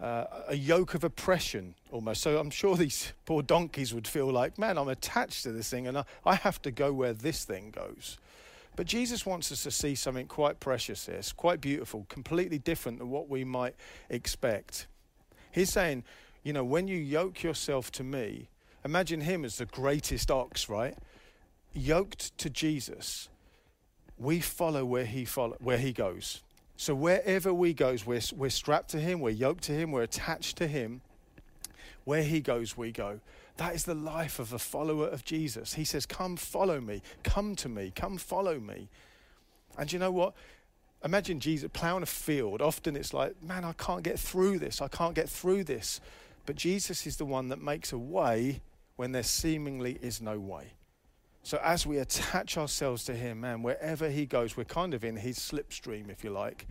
Uh, 0.00 0.24
a 0.48 0.56
yoke 0.56 0.94
of 0.94 1.04
oppression 1.04 1.74
almost. 1.92 2.22
So 2.22 2.38
I'm 2.38 2.50
sure 2.50 2.76
these 2.76 3.12
poor 3.24 3.42
donkeys 3.42 3.94
would 3.94 4.08
feel 4.08 4.30
like, 4.30 4.58
man, 4.58 4.76
I'm 4.76 4.88
attached 4.88 5.44
to 5.44 5.52
this 5.52 5.70
thing 5.70 5.86
and 5.86 5.98
I, 5.98 6.04
I 6.24 6.34
have 6.34 6.60
to 6.62 6.72
go 6.72 6.92
where 6.92 7.12
this 7.12 7.44
thing 7.44 7.70
goes. 7.70 8.18
But 8.74 8.86
Jesus 8.86 9.26
wants 9.26 9.52
us 9.52 9.62
to 9.64 9.70
see 9.70 9.94
something 9.94 10.26
quite 10.26 10.58
precious 10.58 11.06
here, 11.06 11.16
it's 11.16 11.32
quite 11.32 11.60
beautiful, 11.60 12.06
completely 12.08 12.58
different 12.58 12.98
than 12.98 13.10
what 13.10 13.28
we 13.28 13.44
might 13.44 13.76
expect. 14.08 14.86
He's 15.52 15.70
saying, 15.70 16.04
you 16.42 16.52
know, 16.52 16.64
when 16.64 16.88
you 16.88 16.96
yoke 16.96 17.42
yourself 17.42 17.92
to 17.92 18.02
me, 18.02 18.48
imagine 18.84 19.20
him 19.20 19.44
as 19.44 19.58
the 19.58 19.66
greatest 19.66 20.30
ox, 20.30 20.68
right? 20.68 20.96
Yoked 21.72 22.36
to 22.38 22.50
Jesus, 22.50 23.28
we 24.18 24.40
follow 24.40 24.84
where 24.84 25.04
he 25.04 25.24
follow, 25.24 25.56
where 25.60 25.78
he 25.78 25.92
goes. 25.92 26.42
So 26.76 26.94
wherever 26.94 27.52
we 27.52 27.74
goes, 27.74 28.06
we're, 28.06 28.20
we're 28.34 28.50
strapped 28.50 28.90
to 28.90 28.98
him, 28.98 29.20
we're 29.20 29.30
yoked 29.30 29.64
to 29.64 29.72
him, 29.72 29.92
we're 29.92 30.02
attached 30.02 30.56
to 30.58 30.66
him. 30.66 31.00
Where 32.04 32.24
he 32.24 32.40
goes, 32.40 32.76
we 32.76 32.90
go. 32.90 33.20
That 33.58 33.74
is 33.74 33.84
the 33.84 33.94
life 33.94 34.38
of 34.38 34.52
a 34.52 34.58
follower 34.58 35.06
of 35.06 35.24
Jesus. 35.24 35.74
He 35.74 35.84
says, 35.84 36.06
Come 36.06 36.36
follow 36.36 36.80
me, 36.80 37.02
come 37.22 37.54
to 37.56 37.68
me, 37.68 37.92
come 37.94 38.18
follow 38.18 38.58
me. 38.58 38.88
And 39.78 39.92
you 39.92 39.98
know 39.98 40.10
what? 40.10 40.34
Imagine 41.04 41.40
Jesus 41.40 41.70
plowing 41.72 42.02
a 42.02 42.06
field. 42.06 42.62
Often 42.62 42.96
it's 42.96 43.12
like, 43.12 43.40
man, 43.42 43.64
I 43.64 43.72
can't 43.72 44.02
get 44.02 44.18
through 44.18 44.58
this. 44.58 44.80
I 44.80 44.88
can't 44.88 45.14
get 45.14 45.28
through 45.28 45.64
this. 45.64 46.00
But 46.46 46.56
Jesus 46.56 47.06
is 47.06 47.16
the 47.16 47.24
one 47.24 47.48
that 47.48 47.60
makes 47.60 47.92
a 47.92 47.98
way 47.98 48.60
when 48.96 49.12
there 49.12 49.22
seemingly 49.22 49.98
is 50.02 50.20
no 50.20 50.38
way. 50.38 50.72
So 51.42 51.58
as 51.62 51.86
we 51.86 51.98
attach 51.98 52.56
ourselves 52.56 53.04
to 53.04 53.14
Him, 53.14 53.40
man, 53.40 53.62
wherever 53.62 54.08
He 54.08 54.26
goes, 54.26 54.56
we're 54.56 54.64
kind 54.64 54.94
of 54.94 55.04
in 55.04 55.16
His 55.16 55.38
slipstream, 55.38 56.08
if 56.10 56.22
you 56.22 56.30
like. 56.30 56.66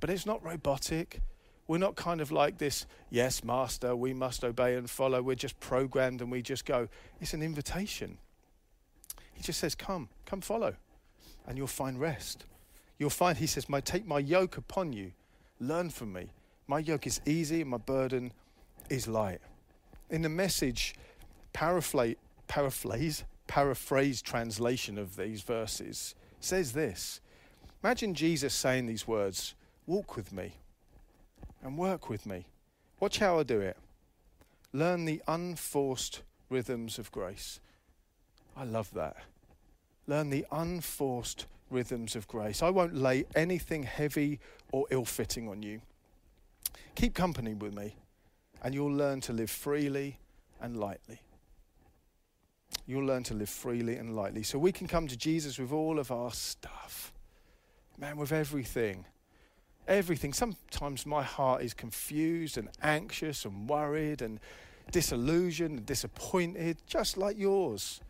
But 0.00 0.10
it's 0.10 0.26
not 0.26 0.44
robotic. 0.44 1.20
We're 1.68 1.78
not 1.78 1.96
kind 1.96 2.20
of 2.20 2.32
like 2.32 2.58
this, 2.58 2.86
yes, 3.08 3.44
Master, 3.44 3.94
we 3.94 4.12
must 4.12 4.44
obey 4.44 4.76
and 4.76 4.90
follow. 4.90 5.22
We're 5.22 5.36
just 5.36 5.58
programmed 5.60 6.20
and 6.20 6.30
we 6.30 6.42
just 6.42 6.66
go. 6.66 6.88
It's 7.20 7.34
an 7.34 7.42
invitation. 7.42 8.18
He 9.32 9.42
just 9.42 9.60
says, 9.60 9.74
Come, 9.74 10.08
come 10.26 10.40
follow, 10.40 10.74
and 11.46 11.56
you'll 11.56 11.66
find 11.66 11.98
rest. 11.98 12.44
You'll 12.98 13.10
find, 13.10 13.38
He 13.38 13.46
says, 13.46 13.68
my, 13.68 13.80
Take 13.80 14.06
my 14.06 14.18
yoke 14.18 14.56
upon 14.56 14.92
you, 14.92 15.12
learn 15.60 15.90
from 15.90 16.12
me. 16.12 16.32
My 16.66 16.78
yoke 16.78 17.06
is 17.06 17.20
easy 17.26 17.60
and 17.60 17.70
my 17.70 17.78
burden 17.78 18.32
is 18.90 19.08
light. 19.08 19.40
In 20.10 20.22
the 20.22 20.28
message, 20.28 20.94
paraphrase, 21.52 22.16
paraphrase, 22.48 23.24
paraphrase 23.46 24.22
translation 24.22 24.98
of 24.98 25.16
these 25.16 25.42
verses 25.42 26.14
says 26.40 26.72
this 26.72 27.20
Imagine 27.82 28.14
Jesus 28.14 28.54
saying 28.54 28.86
these 28.86 29.06
words 29.06 29.54
Walk 29.86 30.16
with 30.16 30.32
me 30.32 30.52
and 31.62 31.76
work 31.76 32.08
with 32.08 32.24
me. 32.24 32.46
Watch 33.00 33.18
how 33.18 33.38
I 33.38 33.42
do 33.42 33.60
it. 33.60 33.76
Learn 34.72 35.04
the 35.04 35.20
unforced 35.26 36.22
rhythms 36.48 36.98
of 36.98 37.10
grace. 37.10 37.60
I 38.56 38.64
love 38.64 38.92
that. 38.94 39.16
Learn 40.06 40.30
the 40.30 40.46
unforced 40.52 41.46
rhythms 41.70 42.14
of 42.14 42.28
grace. 42.28 42.62
I 42.62 42.70
won't 42.70 42.94
lay 42.94 43.24
anything 43.34 43.82
heavy 43.82 44.38
or 44.70 44.86
ill 44.90 45.04
fitting 45.04 45.48
on 45.48 45.62
you. 45.62 45.80
Keep 46.94 47.14
company 47.14 47.54
with 47.54 47.74
me, 47.74 47.96
and 48.62 48.74
you'll 48.74 48.92
learn 48.92 49.20
to 49.22 49.32
live 49.32 49.50
freely 49.50 50.18
and 50.60 50.78
lightly. 50.78 51.20
You'll 52.86 53.04
learn 53.04 53.22
to 53.24 53.34
live 53.34 53.48
freely 53.48 53.96
and 53.96 54.16
lightly. 54.16 54.42
So 54.42 54.58
we 54.58 54.72
can 54.72 54.88
come 54.88 55.06
to 55.06 55.16
Jesus 55.16 55.58
with 55.58 55.72
all 55.72 55.98
of 55.98 56.10
our 56.10 56.32
stuff. 56.32 57.12
Man, 57.98 58.16
with 58.16 58.32
everything. 58.32 59.04
Everything. 59.86 60.32
Sometimes 60.32 61.06
my 61.06 61.22
heart 61.22 61.62
is 61.62 61.74
confused 61.74 62.58
and 62.58 62.68
anxious 62.82 63.44
and 63.44 63.68
worried 63.68 64.22
and 64.22 64.40
disillusioned 64.90 65.78
and 65.78 65.86
disappointed, 65.86 66.78
just 66.86 67.16
like 67.16 67.38
yours. 67.38 68.00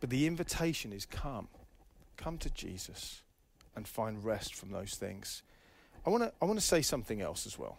But 0.00 0.10
the 0.10 0.26
invitation 0.26 0.92
is 0.92 1.04
come. 1.04 1.48
Come 2.16 2.38
to 2.38 2.50
Jesus 2.50 3.22
and 3.76 3.86
find 3.86 4.24
rest 4.24 4.54
from 4.54 4.70
those 4.70 4.94
things. 4.94 5.42
I 6.06 6.10
want 6.10 6.22
to 6.22 6.32
I 6.40 6.44
want 6.44 6.58
to 6.58 6.64
say 6.64 6.82
something 6.82 7.20
else 7.20 7.46
as 7.46 7.58
well. 7.58 7.78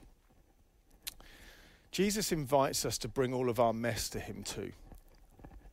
Jesus 1.91 2.31
invites 2.31 2.85
us 2.85 2.97
to 2.99 3.07
bring 3.07 3.33
all 3.33 3.49
of 3.49 3.59
our 3.59 3.73
mess 3.73 4.09
to 4.09 4.19
him 4.19 4.43
too. 4.43 4.71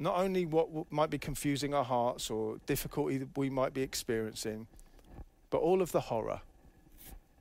Not 0.02 0.18
only 0.18 0.46
what 0.46 0.90
might 0.90 1.10
be 1.10 1.18
confusing 1.18 1.72
our 1.74 1.84
hearts 1.84 2.28
or 2.28 2.56
difficulty 2.66 3.18
that 3.18 3.38
we 3.38 3.48
might 3.48 3.72
be 3.72 3.82
experiencing, 3.82 4.66
but 5.48 5.58
all 5.58 5.80
of 5.80 5.92
the 5.92 6.00
horror, 6.00 6.40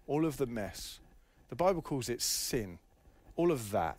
all 0.06 0.28
of 0.28 0.38
the 0.38 0.46
mess. 0.46 1.00
The 1.50 1.56
Bible 1.56 1.82
calls 1.82 2.08
it 2.08 2.22
sin. 2.22 2.78
All 3.36 3.52
of 3.52 3.72
that, 3.72 3.98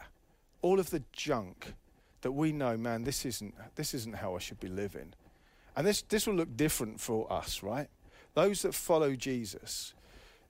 all 0.61 0.79
of 0.79 0.91
the 0.91 1.03
junk 1.11 1.75
that 2.21 2.31
we 2.31 2.53
know, 2.53 2.77
man, 2.77 3.03
this 3.03 3.27
isn't, 3.27 3.53
this 3.75 3.95
isn't 3.95 4.15
how 4.15 4.37
I 4.37 4.39
should 4.39 4.61
be 4.61 4.69
living. 4.69 5.13
And 5.75 5.85
this, 5.85 6.03
this 6.03 6.29
will 6.29 6.35
look 6.35 6.57
different 6.57 7.01
for 7.01 7.33
us, 7.33 7.65
right? 7.65 7.89
Those 8.35 8.63
that 8.63 8.75
follow 8.75 9.17
Jesus, 9.17 9.93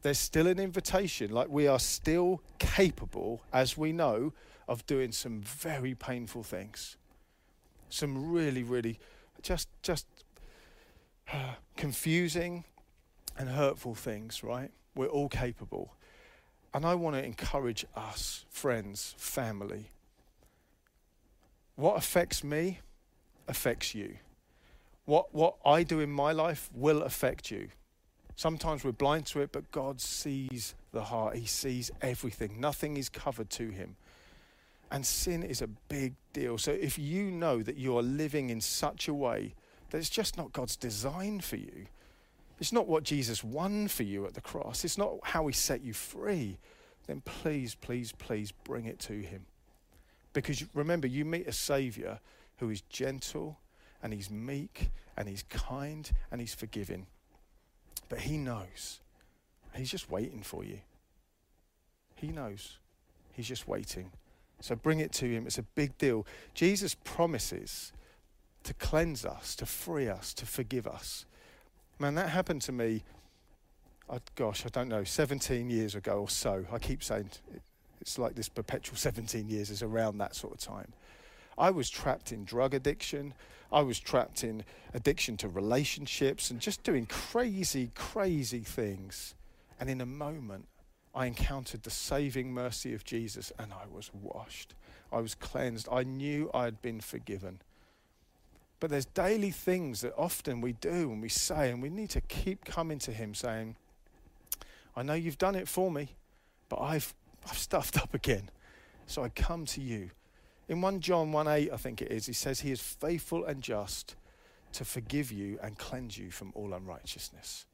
there's 0.03 0.19
still 0.19 0.49
an 0.49 0.59
invitation. 0.59 1.31
Like 1.31 1.49
we 1.49 1.67
are 1.67 1.79
still 1.79 2.43
capable, 2.59 3.43
as 3.55 3.79
we 3.79 3.91
know, 3.91 4.35
of 4.69 4.85
doing 4.85 5.13
some 5.13 5.41
very 5.41 5.95
painful 5.95 6.43
things. 6.43 6.99
Some 7.93 8.33
really, 8.33 8.63
really 8.63 8.99
just, 9.43 9.69
just 9.83 10.07
uh, 11.31 11.55
confusing 11.77 12.65
and 13.37 13.51
hurtful 13.51 13.95
things, 13.95 14.43
right? 14.43 14.71
We're 14.95 15.09
all 15.09 15.29
capable. 15.29 15.95
And 16.73 16.87
I 16.87 16.95
want 16.95 17.17
to 17.17 17.25
encourage 17.25 17.85
us, 17.95 18.47
friends, 18.49 19.15
family. 19.19 19.91
What 21.77 21.97
affects 21.97 22.43
me 22.43 22.79
affects 23.47 23.95
you. 23.95 24.17
What, 25.05 25.35
what 25.35 25.57
I 25.65 25.83
do 25.83 26.01
in 26.01 26.11
my 26.11 26.33
life 26.33 26.71
will 26.75 27.03
affect 27.03 27.51
you. 27.51 27.69
Sometimes 28.37 28.85
we're 28.85 28.93
blind 28.93 29.27
to 29.27 29.41
it, 29.41 29.53
but 29.53 29.71
God 29.71 30.01
sees 30.01 30.75
the 30.93 31.05
heart. 31.05 31.37
He 31.37 31.47
sees 31.47 31.91
everything. 32.01 32.59
Nothing 32.59 32.97
is 32.97 33.11
covered 33.11 33.51
to 33.51 33.69
Him. 33.69 33.97
And 34.93 35.07
sin 35.07 35.43
is 35.43 35.63
a 35.63 35.67
big 35.67 36.15
deal. 36.35 36.59
So 36.59 36.71
if 36.71 36.99
you 36.99 37.31
know 37.31 37.63
that 37.63 37.79
you 37.79 37.97
are 37.97 38.03
living 38.03 38.51
in 38.51 38.61
such 38.61 39.09
a 39.09 39.15
way 39.15 39.55
that 39.89 39.97
it's 39.97 40.11
just 40.11 40.37
not 40.37 40.53
God's 40.53 40.77
design 40.77 41.41
for 41.41 41.57
you, 41.57 41.87
it's 42.61 42.73
not 42.73 42.87
what 42.87 43.03
Jesus 43.03 43.43
won 43.43 43.89
for 43.89 44.03
you 44.03 44.27
at 44.27 44.35
the 44.35 44.43
cross, 44.43 44.85
it's 44.85 44.99
not 44.99 45.15
how 45.23 45.47
He 45.47 45.55
set 45.55 45.83
you 45.83 45.95
free, 45.95 46.59
then 47.07 47.23
please, 47.23 47.75
please, 47.75 48.13
please 48.13 48.53
bring 48.53 48.85
it 48.85 48.99
to 49.01 49.15
Him. 49.15 49.47
Because 50.35 50.63
remember, 50.75 51.07
you 51.07 51.25
meet 51.25 51.49
a 51.49 51.53
Savior 51.53 52.21
who 52.59 52.69
is 52.69 52.83
gentle 52.83 53.59
and 54.03 54.13
He's 54.13 54.31
meek 54.31 54.91
and 55.17 55.27
He's 55.27 55.43
kind 55.45 56.11
and 56.31 56.39
He's 56.39 56.55
forgiving. 56.55 57.07
But 58.11 58.21
He 58.21 58.37
knows. 58.37 59.01
He's 59.75 59.91
just 59.91 60.11
waiting 60.11 60.43
for 60.43 60.65
you. 60.65 60.81
He 62.15 62.29
knows. 62.29 62.77
He's 63.33 63.49
just 63.49 63.67
waiting. 63.67 64.13
So 64.63 64.75
bring 64.75 65.01
it 65.01 65.13
to 65.13 65.27
Him. 65.27 65.47
It's 65.47 65.59
a 65.59 65.63
big 65.63 65.97
deal. 65.99 66.27
Jesus 66.55 66.95
promises 66.95 67.93
to 68.65 68.75
cleanse 68.75 69.25
us, 69.25 69.55
to 69.57 69.67
free 69.67 70.09
us, 70.09 70.33
to 70.35 70.47
forgive 70.47 70.87
us. 70.87 71.27
Man, 71.99 72.15
that 72.15 72.31
happened 72.31 72.63
to 72.63 72.73
me, 72.73 73.03
gosh, 74.35 74.65
I 74.65 74.69
don't 74.69 74.89
know, 74.89 75.05
17 75.05 75.71
years 75.71 75.95
ago 75.95 76.21
or 76.21 76.29
so. 76.29 76.65
I 76.73 76.79
keep 76.79 77.03
saying 77.03 77.31
it's 78.01 78.19
like 78.19 78.35
this 78.35 78.49
perpetual 78.49 78.97
17 78.97 79.49
years 79.49 79.71
is 79.71 79.83
around 79.83 80.19
that 80.19 80.35
sort 80.35 80.55
of 80.55 80.61
time. 80.61 80.93
I 81.57 81.71
was 81.71 81.91
trapped 81.91 82.33
in 82.33 82.45
drug 82.45 82.75
addiction. 82.75 83.35
I 83.73 83.81
was 83.81 83.99
trapped 83.99 84.45
in 84.45 84.65
addiction 84.95 85.37
to 85.39 85.49
relationships 85.49 86.51
and 86.51 86.61
just 86.61 86.83
doing 86.83 87.07
crazy, 87.07 87.91
crazy 87.95 88.61
things. 88.61 89.35
And 89.81 89.89
in 89.89 90.01
a 90.01 90.07
moment, 90.07 90.67
I 91.15 91.27
encountered 91.27 91.83
the 91.83 91.91
saving 91.91 92.53
mercy 92.53 92.95
of 92.95 93.05
Jesus 93.05 93.53
and 93.59 93.73
I 93.73 93.85
was 93.93 94.11
washed. 94.15 94.75
I 95.13 95.21
was 95.21 95.35
cleansed. 95.35 95.89
I 95.93 96.05
knew 96.05 96.51
I 96.55 96.65
had 96.65 96.81
been 96.81 97.01
forgiven. 97.01 97.61
But 98.81 98.91
there's 98.91 99.05
daily 99.05 99.51
things 99.51 100.01
that 100.01 100.15
often 100.17 100.61
we 100.61 100.73
do 100.73 101.13
and 101.13 101.23
we 101.23 101.29
say, 101.29 101.71
and 101.71 101.83
we 101.83 101.91
need 101.91 102.11
to 102.11 102.21
keep 102.21 102.65
coming 102.65 102.99
to 103.01 103.13
Him 103.13 103.35
saying, 103.35 103.77
I 104.97 105.03
know 105.03 105.15
you've 105.15 105.39
done 105.39 105.55
it 105.55 105.69
for 105.69 105.91
me, 105.91 106.17
but 106.69 106.81
I've, 106.81 107.15
I've 107.49 107.59
stuffed 107.59 107.99
up 107.99 108.15
again. 108.15 108.51
So 109.07 109.23
I 109.23 109.29
come 109.29 109.67
to 109.67 109.81
you. 109.81 110.11
In 110.69 110.81
1 110.81 111.01
John 111.01 111.33
1 111.33 111.47
8, 111.47 111.71
I 111.73 111.77
think 111.77 112.01
it 112.01 112.11
is, 112.11 112.27
he 112.27 112.33
says, 112.33 112.61
He 112.61 112.73
is 112.73 112.81
faithful 112.81 113.45
and 113.45 113.63
just 113.63 114.17
to 114.73 114.85
forgive 114.85 115.31
you 115.31 115.59
and 115.63 115.77
cleanse 115.77 116.17
you 116.17 116.31
from 116.31 116.51
all 116.55 116.73
unrighteousness. 116.73 117.67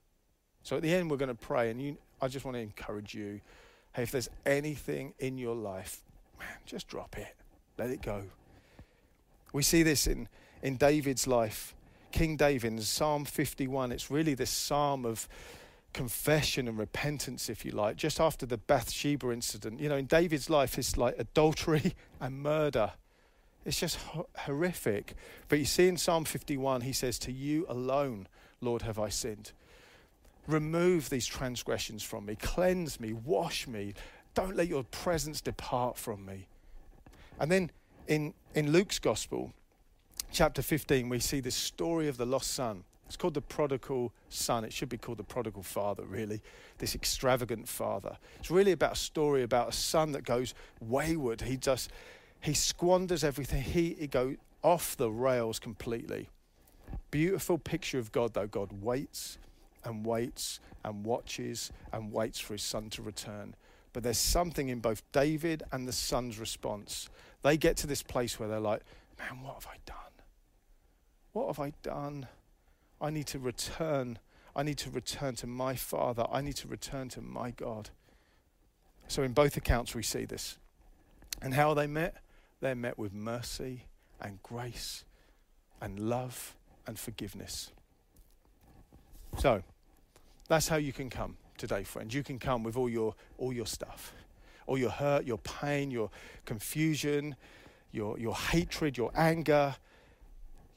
So 0.62 0.76
at 0.76 0.82
the 0.82 0.94
end, 0.94 1.10
we're 1.10 1.16
going 1.16 1.28
to 1.28 1.34
pray, 1.34 1.70
and 1.70 1.80
you, 1.80 1.96
I 2.20 2.28
just 2.28 2.44
want 2.44 2.56
to 2.56 2.60
encourage 2.60 3.14
you 3.14 3.40
hey, 3.94 4.02
if 4.02 4.10
there's 4.10 4.28
anything 4.46 5.14
in 5.18 5.38
your 5.38 5.56
life, 5.56 6.02
man, 6.38 6.48
just 6.66 6.86
drop 6.86 7.16
it, 7.18 7.34
let 7.78 7.90
it 7.90 8.02
go. 8.02 8.22
We 9.52 9.62
see 9.62 9.82
this 9.82 10.06
in 10.06 10.28
in 10.62 10.76
David's 10.76 11.26
life. 11.26 11.74
King 12.10 12.36
David, 12.36 12.72
in 12.72 12.80
Psalm 12.80 13.24
51, 13.24 13.92
it's 13.92 14.10
really 14.10 14.34
this 14.34 14.50
psalm 14.50 15.04
of 15.04 15.28
confession 15.92 16.68
and 16.68 16.78
repentance, 16.78 17.48
if 17.48 17.64
you 17.64 17.72
like, 17.72 17.96
just 17.96 18.20
after 18.20 18.46
the 18.46 18.56
Bathsheba 18.56 19.30
incident. 19.30 19.80
You 19.80 19.88
know, 19.88 19.96
in 19.96 20.06
David's 20.06 20.48
life, 20.48 20.78
it's 20.78 20.96
like 20.96 21.16
adultery 21.18 21.94
and 22.20 22.42
murder. 22.42 22.92
It's 23.64 23.78
just 23.78 23.98
horrific. 24.36 25.14
But 25.48 25.58
you 25.58 25.64
see 25.64 25.88
in 25.88 25.96
Psalm 25.96 26.24
51, 26.24 26.82
he 26.82 26.92
says, 26.92 27.18
To 27.20 27.32
you 27.32 27.66
alone, 27.68 28.28
Lord, 28.60 28.82
have 28.82 28.98
I 28.98 29.10
sinned. 29.10 29.52
Remove 30.48 31.10
these 31.10 31.26
transgressions 31.26 32.02
from 32.02 32.24
me, 32.24 32.34
cleanse 32.34 32.98
me, 32.98 33.12
wash 33.12 33.68
me. 33.68 33.92
Don't 34.34 34.56
let 34.56 34.66
your 34.66 34.82
presence 34.82 35.42
depart 35.42 35.98
from 35.98 36.24
me. 36.24 36.46
And 37.38 37.52
then 37.52 37.70
in, 38.06 38.32
in 38.54 38.72
Luke's 38.72 38.98
gospel, 38.98 39.52
chapter 40.32 40.62
15, 40.62 41.08
we 41.10 41.20
see 41.20 41.40
this 41.40 41.54
story 41.54 42.08
of 42.08 42.16
the 42.16 42.24
lost 42.24 42.54
son. 42.54 42.84
It's 43.06 43.16
called 43.16 43.34
the 43.34 43.42
prodigal 43.42 44.12
son. 44.30 44.64
It 44.64 44.72
should 44.72 44.88
be 44.88 44.96
called 44.96 45.18
the 45.18 45.24
prodigal 45.24 45.62
father, 45.62 46.04
really. 46.04 46.40
This 46.78 46.94
extravagant 46.94 47.68
father. 47.68 48.16
It's 48.38 48.50
really 48.50 48.72
about 48.72 48.92
a 48.92 48.96
story 48.96 49.42
about 49.42 49.68
a 49.68 49.72
son 49.72 50.12
that 50.12 50.24
goes 50.24 50.54
wayward. 50.80 51.42
He 51.42 51.58
just, 51.58 51.90
he 52.40 52.54
squanders 52.54 53.22
everything. 53.22 53.62
He, 53.62 53.96
he 53.98 54.06
goes 54.06 54.36
off 54.62 54.96
the 54.96 55.10
rails 55.10 55.58
completely. 55.58 56.30
Beautiful 57.10 57.58
picture 57.58 57.98
of 57.98 58.12
God, 58.12 58.32
though. 58.32 58.46
God 58.46 58.72
waits 58.82 59.38
and 59.84 60.04
waits 60.04 60.60
and 60.84 61.04
watches 61.04 61.72
and 61.92 62.12
waits 62.12 62.38
for 62.38 62.54
his 62.54 62.62
son 62.62 62.90
to 62.90 63.02
return. 63.02 63.54
But 63.92 64.02
there's 64.02 64.18
something 64.18 64.68
in 64.68 64.80
both 64.80 65.02
David 65.12 65.62
and 65.72 65.88
the 65.88 65.92
son's 65.92 66.38
response. 66.38 67.08
They 67.42 67.56
get 67.56 67.76
to 67.78 67.86
this 67.86 68.02
place 68.02 68.38
where 68.38 68.48
they're 68.48 68.60
like, 68.60 68.82
man, 69.18 69.42
what 69.42 69.54
have 69.54 69.66
I 69.66 69.76
done? 69.86 69.96
What 71.32 71.46
have 71.48 71.58
I 71.58 71.72
done? 71.82 72.26
I 73.00 73.10
need 73.10 73.26
to 73.28 73.38
return. 73.38 74.18
I 74.54 74.62
need 74.62 74.78
to 74.78 74.90
return 74.90 75.34
to 75.36 75.46
my 75.46 75.74
Father. 75.74 76.26
I 76.30 76.40
need 76.40 76.56
to 76.56 76.68
return 76.68 77.08
to 77.10 77.20
my 77.20 77.50
God. 77.52 77.90
So, 79.06 79.22
in 79.22 79.32
both 79.32 79.56
accounts, 79.56 79.94
we 79.94 80.02
see 80.02 80.24
this. 80.24 80.58
And 81.40 81.54
how 81.54 81.70
are 81.70 81.74
they 81.74 81.86
met? 81.86 82.16
They're 82.60 82.74
met 82.74 82.98
with 82.98 83.14
mercy 83.14 83.84
and 84.20 84.42
grace 84.42 85.04
and 85.80 85.98
love 85.98 86.56
and 86.86 86.98
forgiveness. 86.98 87.70
So, 89.38 89.62
that's 90.48 90.66
how 90.66 90.78
you 90.78 90.92
can 90.92 91.10
come 91.10 91.36
today, 91.56 91.84
friends. 91.84 92.12
You 92.12 92.24
can 92.24 92.40
come 92.40 92.64
with 92.64 92.76
all 92.76 92.88
your 92.88 93.14
all 93.38 93.52
your 93.52 93.66
stuff, 93.66 94.12
all 94.66 94.76
your 94.76 94.90
hurt, 94.90 95.24
your 95.24 95.38
pain, 95.38 95.92
your 95.92 96.10
confusion, 96.44 97.36
your 97.92 98.18
your 98.18 98.34
hatred, 98.34 98.96
your 98.96 99.12
anger, 99.14 99.76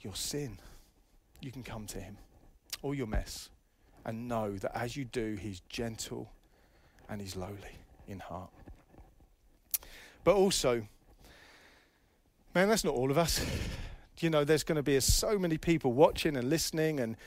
your 0.01 0.13
sin. 0.13 0.60
You 1.41 1.51
can 1.51 1.63
come 1.63 1.88
to 1.88 2.00
him, 2.00 2.18
all 2.84 2.94
your 2.94 3.08
mess, 3.08 3.50
and 4.06 4.27
know 4.27 4.56
that 4.58 4.77
as 4.77 4.96
you 4.96 5.06
do, 5.06 5.36
he's 5.41 5.62
gentle 5.62 6.30
and 7.10 7.20
he's 7.20 7.36
lowly 7.36 7.80
in 8.08 8.20
heart. 8.20 8.51
But 10.24 10.36
also, 10.36 10.86
man, 12.53 12.70
that's 12.70 12.84
not 12.84 12.94
all 12.94 13.10
of 13.10 13.18
us. 13.18 13.44
You 14.20 14.30
know, 14.30 14.44
there's 14.44 14.63
going 14.63 14.75
to 14.75 14.84
be 14.84 15.00
so 15.00 15.39
many 15.39 15.58
people 15.58 15.94
watching 15.94 16.38
and 16.38 16.48
listening, 16.48 17.00
and 17.00 17.18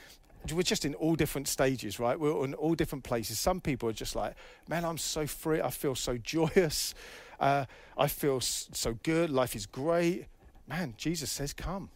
we're 0.53 0.63
just 0.63 0.85
in 0.85 0.95
all 0.95 1.15
different 1.15 1.49
stages, 1.49 1.99
right? 1.99 2.19
We're 2.19 2.45
in 2.45 2.55
all 2.55 2.75
different 2.75 3.05
places. 3.05 3.39
Some 3.39 3.61
people 3.61 3.89
are 3.89 3.95
just 3.95 4.15
like, 4.15 4.35
man, 4.69 4.85
I'm 4.85 4.99
so 4.99 5.27
free. 5.27 5.61
I 5.61 5.71
feel 5.71 5.95
so 5.95 6.19
joyous. 6.23 6.95
Uh, 7.41 7.65
I 7.97 8.09
feel 8.09 8.41
so 8.41 8.99
good. 9.03 9.31
Life 9.31 9.57
is 9.57 9.67
great. 9.67 10.27
Man, 10.67 10.95
Jesus 10.97 11.31
says, 11.31 11.53
come. 11.53 11.91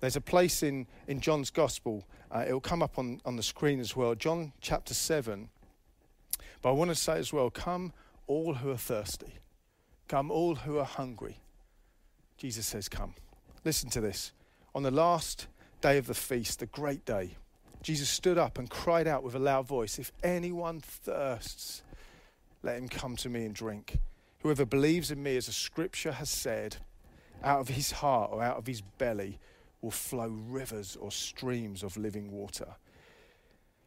There's 0.00 0.16
a 0.16 0.20
place 0.20 0.62
in, 0.62 0.86
in 1.06 1.20
John's 1.20 1.50
Gospel, 1.50 2.04
uh, 2.30 2.44
it'll 2.46 2.60
come 2.60 2.82
up 2.82 2.98
on, 2.98 3.20
on 3.24 3.36
the 3.36 3.42
screen 3.42 3.80
as 3.80 3.94
well, 3.94 4.14
John 4.14 4.52
chapter 4.60 4.92
7. 4.92 5.48
But 6.60 6.70
I 6.70 6.72
want 6.72 6.90
to 6.90 6.94
say 6.94 7.18
as 7.18 7.32
well, 7.32 7.48
come 7.48 7.92
all 8.26 8.54
who 8.54 8.70
are 8.70 8.76
thirsty, 8.76 9.34
come 10.08 10.30
all 10.30 10.56
who 10.56 10.78
are 10.78 10.84
hungry. 10.84 11.38
Jesus 12.36 12.66
says, 12.66 12.88
come. 12.88 13.14
Listen 13.64 13.88
to 13.90 14.00
this. 14.00 14.32
On 14.74 14.82
the 14.82 14.90
last 14.90 15.46
day 15.80 15.96
of 15.96 16.06
the 16.06 16.14
feast, 16.14 16.58
the 16.58 16.66
great 16.66 17.04
day, 17.04 17.36
Jesus 17.84 18.08
stood 18.08 18.38
up 18.38 18.58
and 18.58 18.70
cried 18.70 19.06
out 19.06 19.22
with 19.22 19.34
a 19.34 19.38
loud 19.38 19.66
voice 19.66 19.98
If 19.98 20.10
anyone 20.22 20.80
thirsts, 20.80 21.82
let 22.62 22.78
him 22.78 22.88
come 22.88 23.14
to 23.16 23.28
me 23.28 23.44
and 23.44 23.54
drink. 23.54 23.98
Whoever 24.42 24.64
believes 24.64 25.10
in 25.10 25.22
me, 25.22 25.36
as 25.36 25.46
the 25.46 25.52
scripture 25.52 26.12
has 26.12 26.30
said, 26.30 26.76
out 27.42 27.60
of 27.60 27.68
his 27.68 27.92
heart 27.92 28.30
or 28.32 28.42
out 28.42 28.56
of 28.56 28.66
his 28.66 28.80
belly 28.80 29.38
will 29.82 29.90
flow 29.90 30.28
rivers 30.28 30.96
or 30.98 31.10
streams 31.12 31.82
of 31.82 31.98
living 31.98 32.32
water. 32.32 32.74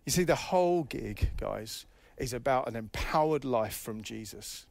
You 0.06 0.12
see, 0.12 0.24
the 0.24 0.36
whole 0.36 0.84
gig, 0.84 1.32
guys, 1.38 1.88
is 2.18 2.34
about 2.34 2.68
an 2.68 2.75
empowered 2.75 3.44
life 3.44 3.77
from 3.77 4.04
Jesus. 4.04 4.68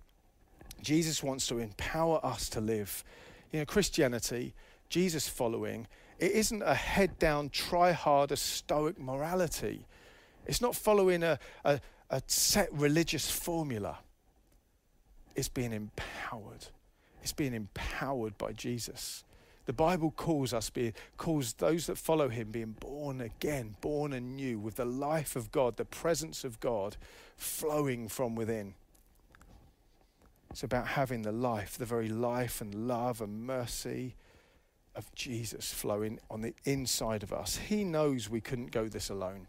Jesus 0.81 1.21
wants 1.21 1.49
to 1.49 1.59
empower 1.59 2.25
us 2.25 2.49
to 2.51 2.61
live. 2.61 3.03
You 3.51 3.59
know, 3.59 3.65
Christianity, 3.65 4.55
Jesus 4.89 5.29
following, 5.29 5.87
it 6.19 6.33
isn't 6.33 6.63
a 6.63 6.75
head 6.75 7.19
down, 7.19 7.51
try 7.51 7.93
harder, 7.93 8.37
stoic 8.37 8.99
morality. 8.99 9.87
It's 10.47 10.61
not 10.61 10.75
following 10.75 11.23
a, 11.23 11.39
a, 11.65 11.81
a 12.11 12.23
set 12.27 12.73
religious 12.73 13.31
formula. 13.31 13.99
It's 15.35 15.49
being 15.49 15.73
empowered. 15.73 16.67
It's 17.23 17.33
being 17.33 17.55
empowered 17.55 18.39
by 18.39 18.53
Jesus. 18.53 19.25
The 19.67 19.73
Bible 19.73 20.13
calls 20.13 20.55
us 20.55 20.71
be, 20.71 20.93
calls 21.17 21.55
those 21.55 21.87
that 21.87 21.99
follow 21.99 22.29
him 22.29 22.53
being 22.53 22.77
born 22.79 23.21
again, 23.21 23.77
born 23.81 24.13
anew 24.13 24.59
with 24.61 24.77
the 24.77 24.85
life 24.85 25.35
of 25.35 25.51
God, 25.51 25.77
the 25.77 25.85
presence 25.85 26.45
of 26.45 26.61
God 26.61 26.97
flowing 27.37 28.09
from 28.09 28.37
within. 28.37 28.75
It's 30.51 30.63
about 30.63 30.87
having 30.87 31.23
the 31.23 31.33
life, 31.33 31.77
the 31.77 31.85
very 31.85 32.09
life 32.09 32.61
and 32.61 32.87
love 32.87 33.21
and 33.21 33.45
mercy 33.45 34.15
of 34.97 35.15
Jesus 35.15 35.73
flowing 35.73 36.19
on 36.31 36.41
the 36.41 36.55
inside 36.65 37.23
of 37.23 37.33
us. 37.33 37.57
He 37.57 37.85
knows 37.85 38.29
we 38.29 38.41
couldn't 38.41 38.71
go 38.71 38.89
this 38.89 39.11
alone. 39.11 39.47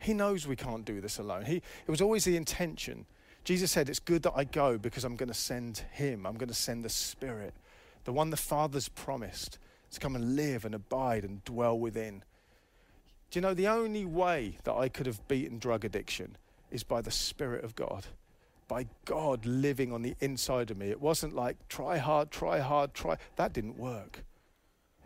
He 0.00 0.12
knows 0.12 0.46
we 0.46 0.56
can't 0.56 0.84
do 0.84 1.00
this 1.00 1.18
alone. 1.18 1.44
He, 1.44 1.56
it 1.56 1.90
was 1.90 2.00
always 2.00 2.24
the 2.24 2.36
intention. 2.36 3.06
Jesus 3.44 3.70
said, 3.70 3.88
It's 3.88 4.00
good 4.00 4.22
that 4.24 4.32
I 4.34 4.44
go 4.44 4.76
because 4.76 5.04
I'm 5.04 5.16
going 5.16 5.28
to 5.28 5.34
send 5.34 5.84
him. 5.92 6.26
I'm 6.26 6.36
going 6.36 6.48
to 6.48 6.54
send 6.54 6.84
the 6.84 6.88
Spirit 6.88 7.54
the 8.04 8.12
one 8.12 8.30
the 8.30 8.36
Father's 8.36 8.88
promised 8.88 9.58
to 9.90 10.00
come 10.00 10.16
and 10.16 10.36
live 10.36 10.64
and 10.64 10.74
abide 10.74 11.24
and 11.24 11.44
dwell 11.44 11.78
within. 11.78 12.24
Do 13.30 13.38
you 13.38 13.40
know 13.42 13.54
the 13.54 13.68
only 13.68 14.04
way 14.04 14.58
that 14.64 14.74
I 14.74 14.88
could 14.88 15.06
have 15.06 15.26
beaten 15.28 15.58
drug 15.58 15.84
addiction 15.84 16.36
is 16.70 16.82
by 16.82 17.00
the 17.00 17.10
Spirit 17.10 17.64
of 17.64 17.76
God, 17.76 18.06
by 18.72 18.86
God 19.04 19.44
living 19.44 19.92
on 19.92 20.00
the 20.00 20.14
inside 20.20 20.70
of 20.70 20.78
me. 20.78 20.88
It 20.88 20.98
wasn't 20.98 21.34
like 21.34 21.58
try 21.68 21.98
hard, 21.98 22.30
try 22.30 22.58
hard, 22.58 22.94
try. 22.94 23.18
That 23.36 23.52
didn't 23.52 23.76
work. 23.76 24.24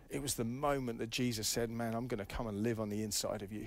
It 0.09 0.23
was 0.23 0.35
the 0.35 0.45
moment 0.45 1.01
that 1.01 1.11
Jesus 1.11 1.49
said, 1.49 1.69
Man, 1.69 1.93
I'm 1.93 2.07
going 2.07 2.25
to 2.25 2.33
come 2.33 2.47
and 2.47 2.63
live 2.63 2.79
on 2.79 2.91
the 2.91 3.03
inside 3.03 3.43
of 3.43 3.53
you, 3.53 3.67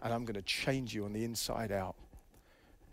and 0.00 0.14
I'm 0.14 0.24
going 0.24 0.36
to 0.36 0.42
change 0.42 0.94
you 0.94 1.04
on 1.04 1.12
the 1.12 1.24
inside 1.24 1.72
out. 1.72 1.94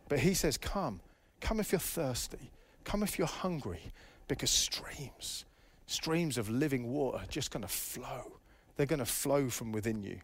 But 0.09 0.19
He 0.19 0.33
says, 0.33 0.57
Come, 0.57 0.99
come 1.39 1.61
if 1.61 1.71
you're 1.71 1.79
thirsty, 1.79 2.51
come 2.83 3.01
if 3.01 3.17
you're 3.17 3.27
hungry, 3.27 3.93
because 4.27 4.49
streams 4.49 5.45
streams 5.85 6.37
of 6.37 6.49
living 6.49 6.91
water 6.91 7.23
just 7.29 7.51
going 7.51 7.61
to 7.61 7.69
flow. 7.69 8.39
They're 8.75 8.85
going 8.85 8.99
to 8.99 9.05
flow 9.05 9.47
from 9.47 9.71
within 9.71 10.03
you. 10.03 10.19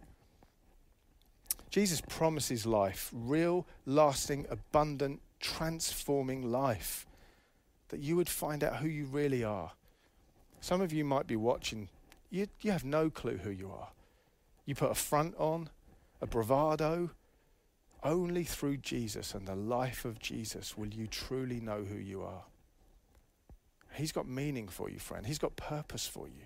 Jesus 1.70 2.02
promises 2.02 2.66
life, 2.66 3.12
real, 3.14 3.66
lasting, 3.86 4.46
abundant, 4.50 5.22
transforming 5.40 6.52
life. 6.52 7.06
That 7.90 8.00
you 8.00 8.16
would 8.16 8.30
find 8.30 8.64
out 8.64 8.78
who 8.78 8.88
you 8.88 9.06
really 9.06 9.44
are. 9.44 9.72
Some 10.60 10.82
of 10.82 10.92
you 10.92 11.06
might 11.06 11.28
be 11.28 11.36
watching, 11.36 11.90
you, 12.30 12.48
you 12.62 12.72
have 12.72 12.84
no 12.84 13.10
clue 13.10 13.38
who 13.38 13.50
you 13.50 13.72
are. 13.72 13.90
You 14.66 14.76
put 14.76 14.92
a 14.92 14.96
front 14.96 15.36
on, 15.38 15.70
a 16.22 16.28
bravado. 16.28 17.12
Only 18.04 18.44
through 18.44 18.78
Jesus 18.78 19.34
and 19.34 19.48
the 19.48 19.56
life 19.56 20.06
of 20.06 20.20
Jesus 20.20 20.78
will 20.78 20.90
you 20.90 21.08
truly 21.08 21.60
know 21.60 21.84
who 21.84 21.98
you 21.98 22.22
are. 22.22 22.44
He's 23.94 24.12
got 24.12 24.28
meaning 24.28 24.68
for 24.68 24.90
you, 24.90 25.00
friend. 25.00 25.26
He's 25.26 25.40
got 25.40 25.56
purpose 25.56 26.06
for 26.06 26.28
you. 26.28 26.44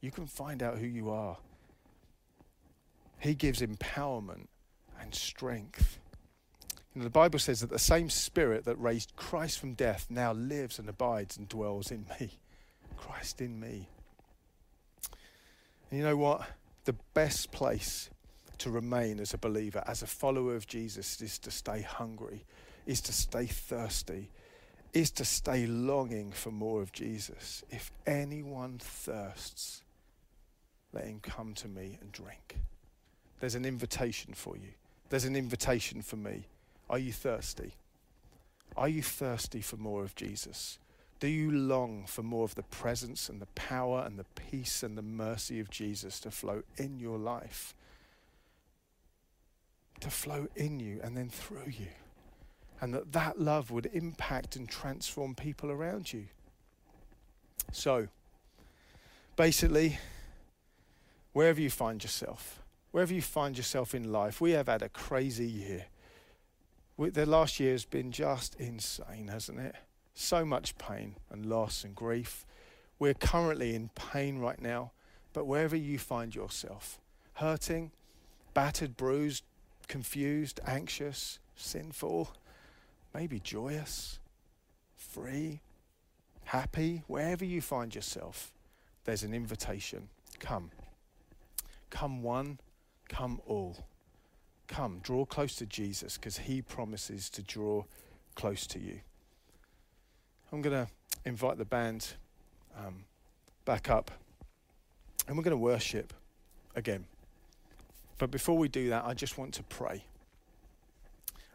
You 0.00 0.10
can 0.10 0.26
find 0.26 0.62
out 0.62 0.78
who 0.78 0.86
you 0.86 1.10
are. 1.10 1.36
He 3.18 3.34
gives 3.34 3.60
empowerment 3.60 4.46
and 5.00 5.14
strength. 5.14 5.98
The 7.02 7.10
Bible 7.10 7.38
says 7.38 7.60
that 7.60 7.70
the 7.70 7.78
same 7.78 8.08
Spirit 8.08 8.64
that 8.64 8.80
raised 8.80 9.16
Christ 9.16 9.58
from 9.58 9.74
death 9.74 10.06
now 10.08 10.32
lives 10.32 10.78
and 10.78 10.88
abides 10.88 11.36
and 11.36 11.46
dwells 11.48 11.90
in 11.90 12.06
me. 12.18 12.30
Christ 12.96 13.42
in 13.42 13.60
me. 13.60 13.88
And 15.90 16.00
you 16.00 16.04
know 16.04 16.16
what? 16.16 16.48
The 16.84 16.94
best 17.12 17.52
place 17.52 18.08
to 18.58 18.70
remain 18.70 19.20
as 19.20 19.34
a 19.34 19.38
believer, 19.38 19.84
as 19.86 20.02
a 20.02 20.06
follower 20.06 20.56
of 20.56 20.66
Jesus, 20.66 21.20
is 21.20 21.38
to 21.40 21.50
stay 21.50 21.82
hungry, 21.82 22.44
is 22.86 23.02
to 23.02 23.12
stay 23.12 23.44
thirsty, 23.44 24.30
is 24.94 25.10
to 25.10 25.24
stay 25.24 25.66
longing 25.66 26.32
for 26.32 26.50
more 26.50 26.80
of 26.80 26.92
Jesus. 26.92 27.62
If 27.70 27.92
anyone 28.06 28.78
thirsts, 28.78 29.82
let 30.94 31.04
him 31.04 31.20
come 31.20 31.52
to 31.54 31.68
me 31.68 31.98
and 32.00 32.10
drink. 32.10 32.56
There's 33.40 33.54
an 33.54 33.66
invitation 33.66 34.32
for 34.32 34.56
you. 34.56 34.70
There's 35.10 35.26
an 35.26 35.36
invitation 35.36 36.00
for 36.00 36.16
me. 36.16 36.46
Are 36.88 36.98
you 36.98 37.12
thirsty? 37.12 37.74
Are 38.76 38.88
you 38.88 39.02
thirsty 39.02 39.60
for 39.60 39.76
more 39.76 40.02
of 40.02 40.14
Jesus? 40.14 40.78
Do 41.18 41.28
you 41.28 41.50
long 41.50 42.04
for 42.06 42.22
more 42.22 42.44
of 42.44 42.54
the 42.54 42.62
presence 42.62 43.28
and 43.28 43.40
the 43.40 43.46
power 43.54 44.04
and 44.06 44.18
the 44.18 44.26
peace 44.50 44.82
and 44.82 44.98
the 44.98 45.02
mercy 45.02 45.60
of 45.60 45.70
Jesus 45.70 46.20
to 46.20 46.30
flow 46.30 46.62
in 46.76 46.98
your 46.98 47.18
life? 47.18 47.74
To 50.00 50.10
flow 50.10 50.48
in 50.54 50.78
you 50.78 51.00
and 51.02 51.16
then 51.16 51.30
through 51.30 51.72
you 51.78 51.88
and 52.80 52.92
that 52.94 53.12
that 53.12 53.40
love 53.40 53.70
would 53.70 53.86
impact 53.92 54.56
and 54.56 54.68
transform 54.68 55.34
people 55.34 55.70
around 55.70 56.12
you. 56.12 56.26
So, 57.72 58.08
basically, 59.36 59.98
wherever 61.32 61.60
you 61.60 61.70
find 61.70 62.02
yourself, 62.02 62.62
wherever 62.90 63.14
you 63.14 63.22
find 63.22 63.56
yourself 63.56 63.94
in 63.94 64.12
life, 64.12 64.40
we 64.40 64.52
have 64.52 64.66
had 64.66 64.82
a 64.82 64.88
crazy 64.88 65.46
year. 65.46 65.86
The 66.98 67.26
last 67.26 67.60
year 67.60 67.72
has 67.72 67.84
been 67.84 68.10
just 68.10 68.54
insane, 68.54 69.28
hasn't 69.28 69.60
it? 69.60 69.76
So 70.14 70.44
much 70.44 70.78
pain 70.78 71.16
and 71.30 71.44
loss 71.44 71.84
and 71.84 71.94
grief. 71.94 72.46
We're 72.98 73.14
currently 73.14 73.74
in 73.74 73.90
pain 73.94 74.38
right 74.38 74.60
now, 74.60 74.92
but 75.34 75.46
wherever 75.46 75.76
you 75.76 75.98
find 75.98 76.34
yourself, 76.34 76.98
hurting, 77.34 77.92
battered, 78.54 78.96
bruised, 78.96 79.44
confused, 79.88 80.58
anxious, 80.66 81.38
sinful, 81.54 82.30
maybe 83.14 83.40
joyous, 83.40 84.18
free, 84.96 85.60
happy, 86.44 87.02
wherever 87.06 87.44
you 87.44 87.60
find 87.60 87.94
yourself, 87.94 88.52
there's 89.04 89.22
an 89.22 89.34
invitation. 89.34 90.08
Come. 90.38 90.70
Come 91.90 92.22
one, 92.22 92.58
come 93.08 93.40
all. 93.46 93.86
Come, 94.66 95.00
draw 95.02 95.24
close 95.24 95.54
to 95.56 95.66
Jesus 95.66 96.16
because 96.16 96.38
he 96.38 96.62
promises 96.62 97.30
to 97.30 97.42
draw 97.42 97.84
close 98.34 98.66
to 98.68 98.78
you. 98.78 99.00
I'm 100.52 100.62
going 100.62 100.86
to 100.86 100.90
invite 101.24 101.58
the 101.58 101.64
band 101.64 102.14
um, 102.78 103.04
back 103.64 103.90
up 103.90 104.10
and 105.26 105.36
we're 105.36 105.42
going 105.42 105.52
to 105.52 105.56
worship 105.56 106.12
again. 106.74 107.04
But 108.18 108.30
before 108.30 108.56
we 108.56 108.68
do 108.68 108.90
that, 108.90 109.04
I 109.04 109.14
just 109.14 109.36
want 109.36 109.54
to 109.54 109.62
pray. 109.64 110.04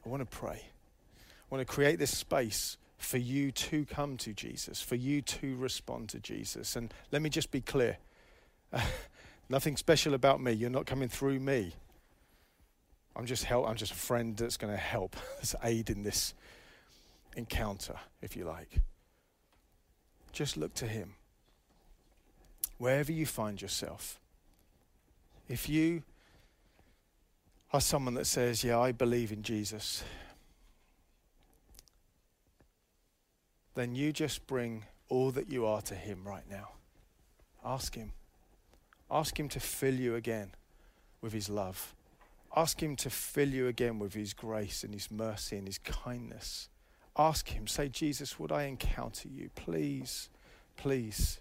I 0.05 0.09
want 0.09 0.21
to 0.21 0.37
pray. 0.37 0.61
I 0.61 1.55
want 1.55 1.65
to 1.65 1.73
create 1.73 1.99
this 1.99 2.15
space 2.15 2.77
for 2.97 3.17
you 3.17 3.51
to 3.51 3.85
come 3.85 4.17
to 4.17 4.33
Jesus, 4.33 4.81
for 4.81 4.95
you 4.95 5.21
to 5.21 5.55
respond 5.55 6.09
to 6.09 6.19
Jesus. 6.19 6.75
And 6.75 6.93
let 7.11 7.21
me 7.21 7.29
just 7.29 7.51
be 7.51 7.61
clear 7.61 7.97
nothing 9.49 9.75
special 9.75 10.13
about 10.13 10.41
me. 10.41 10.51
You're 10.51 10.69
not 10.69 10.85
coming 10.85 11.09
through 11.09 11.39
me. 11.39 11.73
I'm 13.15 13.25
just 13.25 13.43
help. 13.43 13.67
I'm 13.67 13.75
just 13.75 13.91
a 13.91 13.95
friend 13.95 14.35
that's 14.37 14.57
going 14.57 14.73
to 14.73 14.79
help, 14.79 15.15
that's 15.35 15.55
aid 15.63 15.89
in 15.89 16.03
this 16.03 16.33
encounter, 17.35 17.95
if 18.21 18.35
you 18.35 18.45
like. 18.45 18.79
Just 20.31 20.57
look 20.57 20.73
to 20.75 20.87
Him. 20.87 21.15
Wherever 22.77 23.11
you 23.11 23.25
find 23.25 23.61
yourself, 23.61 24.19
if 25.47 25.69
you 25.69 26.03
are 27.73 27.81
someone 27.81 28.13
that 28.15 28.25
says, 28.25 28.63
Yeah, 28.63 28.79
I 28.79 28.91
believe 28.91 29.31
in 29.31 29.43
Jesus, 29.43 30.03
then 33.75 33.95
you 33.95 34.11
just 34.11 34.47
bring 34.47 34.85
all 35.09 35.31
that 35.31 35.49
you 35.49 35.65
are 35.65 35.81
to 35.81 35.95
Him 35.95 36.23
right 36.25 36.49
now. 36.49 36.69
Ask 37.63 37.95
Him. 37.95 38.13
Ask 39.09 39.39
Him 39.39 39.49
to 39.49 39.59
fill 39.59 39.95
you 39.95 40.15
again 40.15 40.51
with 41.21 41.33
His 41.33 41.49
love. 41.49 41.93
Ask 42.55 42.81
Him 42.81 42.95
to 42.97 43.09
fill 43.09 43.49
you 43.49 43.67
again 43.67 43.99
with 43.99 44.13
His 44.13 44.33
grace 44.33 44.83
and 44.83 44.93
His 44.93 45.09
mercy 45.09 45.57
and 45.57 45.67
His 45.67 45.77
kindness. 45.77 46.69
Ask 47.17 47.49
Him, 47.49 47.67
say, 47.67 47.87
Jesus, 47.87 48.39
would 48.39 48.51
I 48.51 48.63
encounter 48.63 49.29
you? 49.29 49.49
Please, 49.55 50.29
please. 50.75 51.39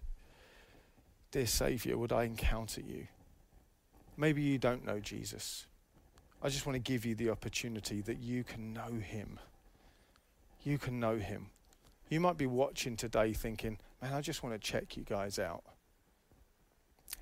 Dear 1.32 1.46
Saviour, 1.46 1.98
would 1.98 2.12
I 2.12 2.24
encounter 2.24 2.80
you? 2.80 3.06
Maybe 4.16 4.42
you 4.42 4.58
don't 4.58 4.84
know 4.84 5.00
Jesus. 5.00 5.66
I 6.42 6.48
just 6.48 6.66
want 6.66 6.74
to 6.74 6.80
give 6.80 7.04
you 7.04 7.14
the 7.14 7.30
opportunity 7.30 8.00
that 8.02 8.18
you 8.18 8.44
can 8.44 8.72
know 8.72 9.00
Him. 9.00 9.38
You 10.62 10.78
can 10.78 11.00
know 11.00 11.16
Him. 11.16 11.46
You 12.08 12.20
might 12.20 12.36
be 12.36 12.46
watching 12.46 12.96
today 12.96 13.32
thinking, 13.32 13.78
man, 14.02 14.14
I 14.14 14.20
just 14.20 14.42
want 14.42 14.54
to 14.54 14.58
check 14.58 14.96
you 14.96 15.04
guys 15.04 15.38
out. 15.38 15.62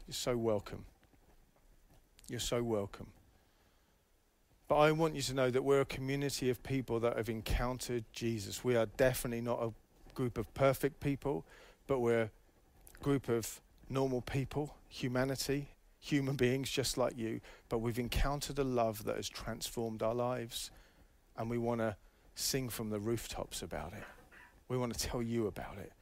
You're 0.07 0.15
so 0.15 0.37
welcome. 0.37 0.85
You're 2.29 2.41
so 2.41 2.63
welcome. 2.63 3.09
But 4.69 4.77
I 4.77 4.93
want 4.93 5.15
you 5.15 5.23
to 5.23 5.35
know 5.35 5.51
that 5.51 5.65
we're 5.65 5.81
a 5.81 5.87
community 5.87 6.51
of 6.51 6.63
people 6.63 7.01
that 7.01 7.17
have 7.17 7.31
encountered 7.31 8.05
Jesus. 8.13 8.63
We 8.63 8.77
are 8.77 8.85
definitely 8.85 9.41
not 9.41 9.63
a 9.63 9.73
group 10.15 10.37
of 10.37 10.53
perfect 10.53 11.01
people, 11.01 11.47
but 11.87 12.01
we're 12.01 12.23
a 12.23 12.31
group 13.03 13.31
of 13.31 13.63
normal 13.89 14.21
people, 14.21 14.75
humanity, 14.89 15.69
human 15.99 16.37
beings 16.37 16.71
just 16.71 16.99
like 16.99 17.17
you. 17.17 17.41
But 17.71 17.79
we've 17.79 17.99
encountered 17.99 18.59
a 18.59 18.65
love 18.65 19.05
that 19.05 19.17
has 19.17 19.29
transformed 19.29 20.03
our 20.03 20.15
lives, 20.15 20.71
and 21.39 21.49
we 21.49 21.57
want 21.57 21.81
to 21.81 21.97
sing 22.35 22.69
from 22.69 22.91
the 22.91 23.01
rooftops 23.01 23.63
about 23.63 23.95
it. 23.95 24.05
We 24.69 24.77
want 24.77 24.93
to 24.95 25.01
tell 25.01 25.23
you 25.23 25.47
about 25.47 25.79
it. 25.79 25.93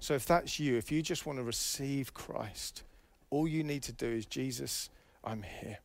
So 0.00 0.12
if 0.12 0.26
that's 0.26 0.60
you, 0.60 0.76
if 0.76 0.92
you 0.92 1.00
just 1.00 1.24
want 1.24 1.38
to 1.38 1.44
receive 1.44 2.12
Christ, 2.12 2.82
all 3.30 3.48
you 3.48 3.64
need 3.64 3.84
to 3.84 3.92
do 3.92 4.06
is, 4.06 4.26
Jesus, 4.26 4.90
I'm 5.24 5.42
here. 5.42 5.78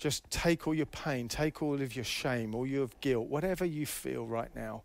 Just 0.00 0.28
take 0.30 0.66
all 0.66 0.72
your 0.72 0.86
pain, 0.86 1.28
take 1.28 1.62
all 1.62 1.82
of 1.82 1.94
your 1.94 2.06
shame, 2.06 2.54
all 2.54 2.66
your 2.66 2.88
guilt, 3.02 3.28
whatever 3.28 3.66
you 3.66 3.84
feel 3.84 4.26
right 4.26 4.48
now. 4.56 4.82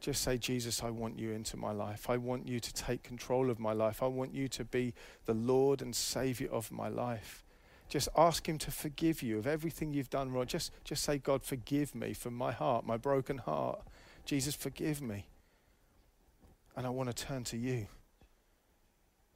Just 0.00 0.22
say, 0.22 0.36
Jesus, 0.36 0.82
I 0.82 0.90
want 0.90 1.18
you 1.18 1.30
into 1.30 1.56
my 1.56 1.72
life. 1.72 2.10
I 2.10 2.18
want 2.18 2.46
you 2.46 2.60
to 2.60 2.74
take 2.74 3.02
control 3.02 3.48
of 3.48 3.58
my 3.58 3.72
life. 3.72 4.02
I 4.02 4.08
want 4.08 4.34
you 4.34 4.48
to 4.48 4.64
be 4.64 4.92
the 5.24 5.32
Lord 5.32 5.80
and 5.80 5.96
Savior 5.96 6.50
of 6.52 6.70
my 6.70 6.88
life. 6.88 7.42
Just 7.88 8.10
ask 8.14 8.46
Him 8.46 8.58
to 8.58 8.70
forgive 8.70 9.22
you 9.22 9.38
of 9.38 9.46
everything 9.46 9.94
you've 9.94 10.10
done 10.10 10.30
wrong. 10.30 10.44
Just, 10.44 10.72
just 10.84 11.04
say, 11.04 11.16
God, 11.16 11.42
forgive 11.42 11.94
me 11.94 12.12
for 12.12 12.30
my 12.30 12.52
heart, 12.52 12.84
my 12.84 12.98
broken 12.98 13.38
heart. 13.38 13.80
Jesus, 14.26 14.54
forgive 14.54 15.00
me. 15.00 15.24
And 16.76 16.86
I 16.86 16.90
want 16.90 17.08
to 17.08 17.14
turn 17.14 17.44
to 17.44 17.56
you. 17.56 17.86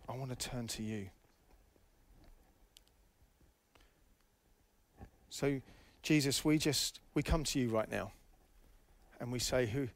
I 0.07 0.15
want 0.17 0.39
to 0.39 0.49
turn 0.49 0.67
to 0.67 0.83
you. 0.83 1.09
So, 5.37 5.61
Jesus, 6.03 6.47
we 6.47 6.57
just 6.57 7.01
we 7.13 7.23
come 7.23 7.45
to 7.45 7.59
you 7.61 7.69
right 7.69 7.91
now, 7.91 8.13
and 9.21 9.31
we 9.31 9.39
say, 9.39 9.67
"Who?" 9.67 9.89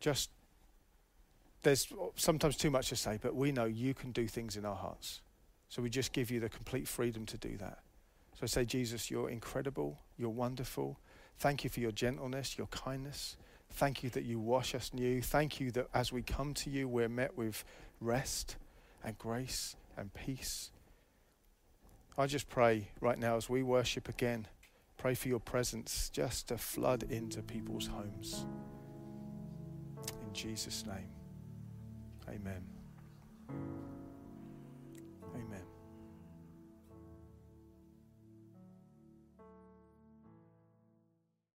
Just 0.00 0.30
there's 1.62 1.92
sometimes 2.16 2.56
too 2.56 2.70
much 2.70 2.88
to 2.88 2.96
say, 2.96 3.18
but 3.20 3.34
we 3.34 3.52
know 3.52 3.66
you 3.66 3.92
can 3.92 4.10
do 4.12 4.26
things 4.26 4.56
in 4.56 4.64
our 4.64 4.76
hearts. 4.76 5.20
So 5.68 5.82
we 5.82 5.90
just 5.90 6.14
give 6.14 6.30
you 6.30 6.40
the 6.40 6.48
complete 6.48 6.88
freedom 6.88 7.26
to 7.26 7.36
do 7.36 7.58
that. 7.58 7.80
So 8.32 8.44
I 8.44 8.46
say, 8.46 8.64
Jesus, 8.64 9.10
you're 9.10 9.28
incredible, 9.28 9.98
you're 10.16 10.30
wonderful. 10.30 10.98
Thank 11.38 11.62
you 11.64 11.68
for 11.68 11.80
your 11.80 11.92
gentleness, 11.92 12.56
your 12.56 12.68
kindness. 12.68 13.36
Thank 13.72 14.02
you 14.02 14.08
that 14.10 14.24
you 14.24 14.38
wash 14.38 14.74
us 14.74 14.94
new. 14.94 15.20
Thank 15.20 15.60
you 15.60 15.70
that 15.72 15.88
as 15.92 16.12
we 16.12 16.22
come 16.22 16.54
to 16.54 16.70
you, 16.70 16.88
we're 16.88 17.10
met 17.10 17.36
with 17.36 17.62
rest 18.00 18.56
and 19.04 19.18
grace 19.18 19.76
and 19.98 20.14
peace. 20.14 20.70
I 22.18 22.26
just 22.26 22.48
pray 22.48 22.88
right 23.00 23.16
now 23.16 23.36
as 23.36 23.48
we 23.48 23.62
worship 23.62 24.08
again, 24.08 24.48
pray 24.96 25.14
for 25.14 25.28
your 25.28 25.38
presence 25.38 26.10
just 26.12 26.48
to 26.48 26.58
flood 26.58 27.04
into 27.04 27.42
people's 27.42 27.86
homes. 27.86 28.44
In 30.26 30.32
Jesus' 30.32 30.84
name, 30.84 31.12
amen. 32.28 32.64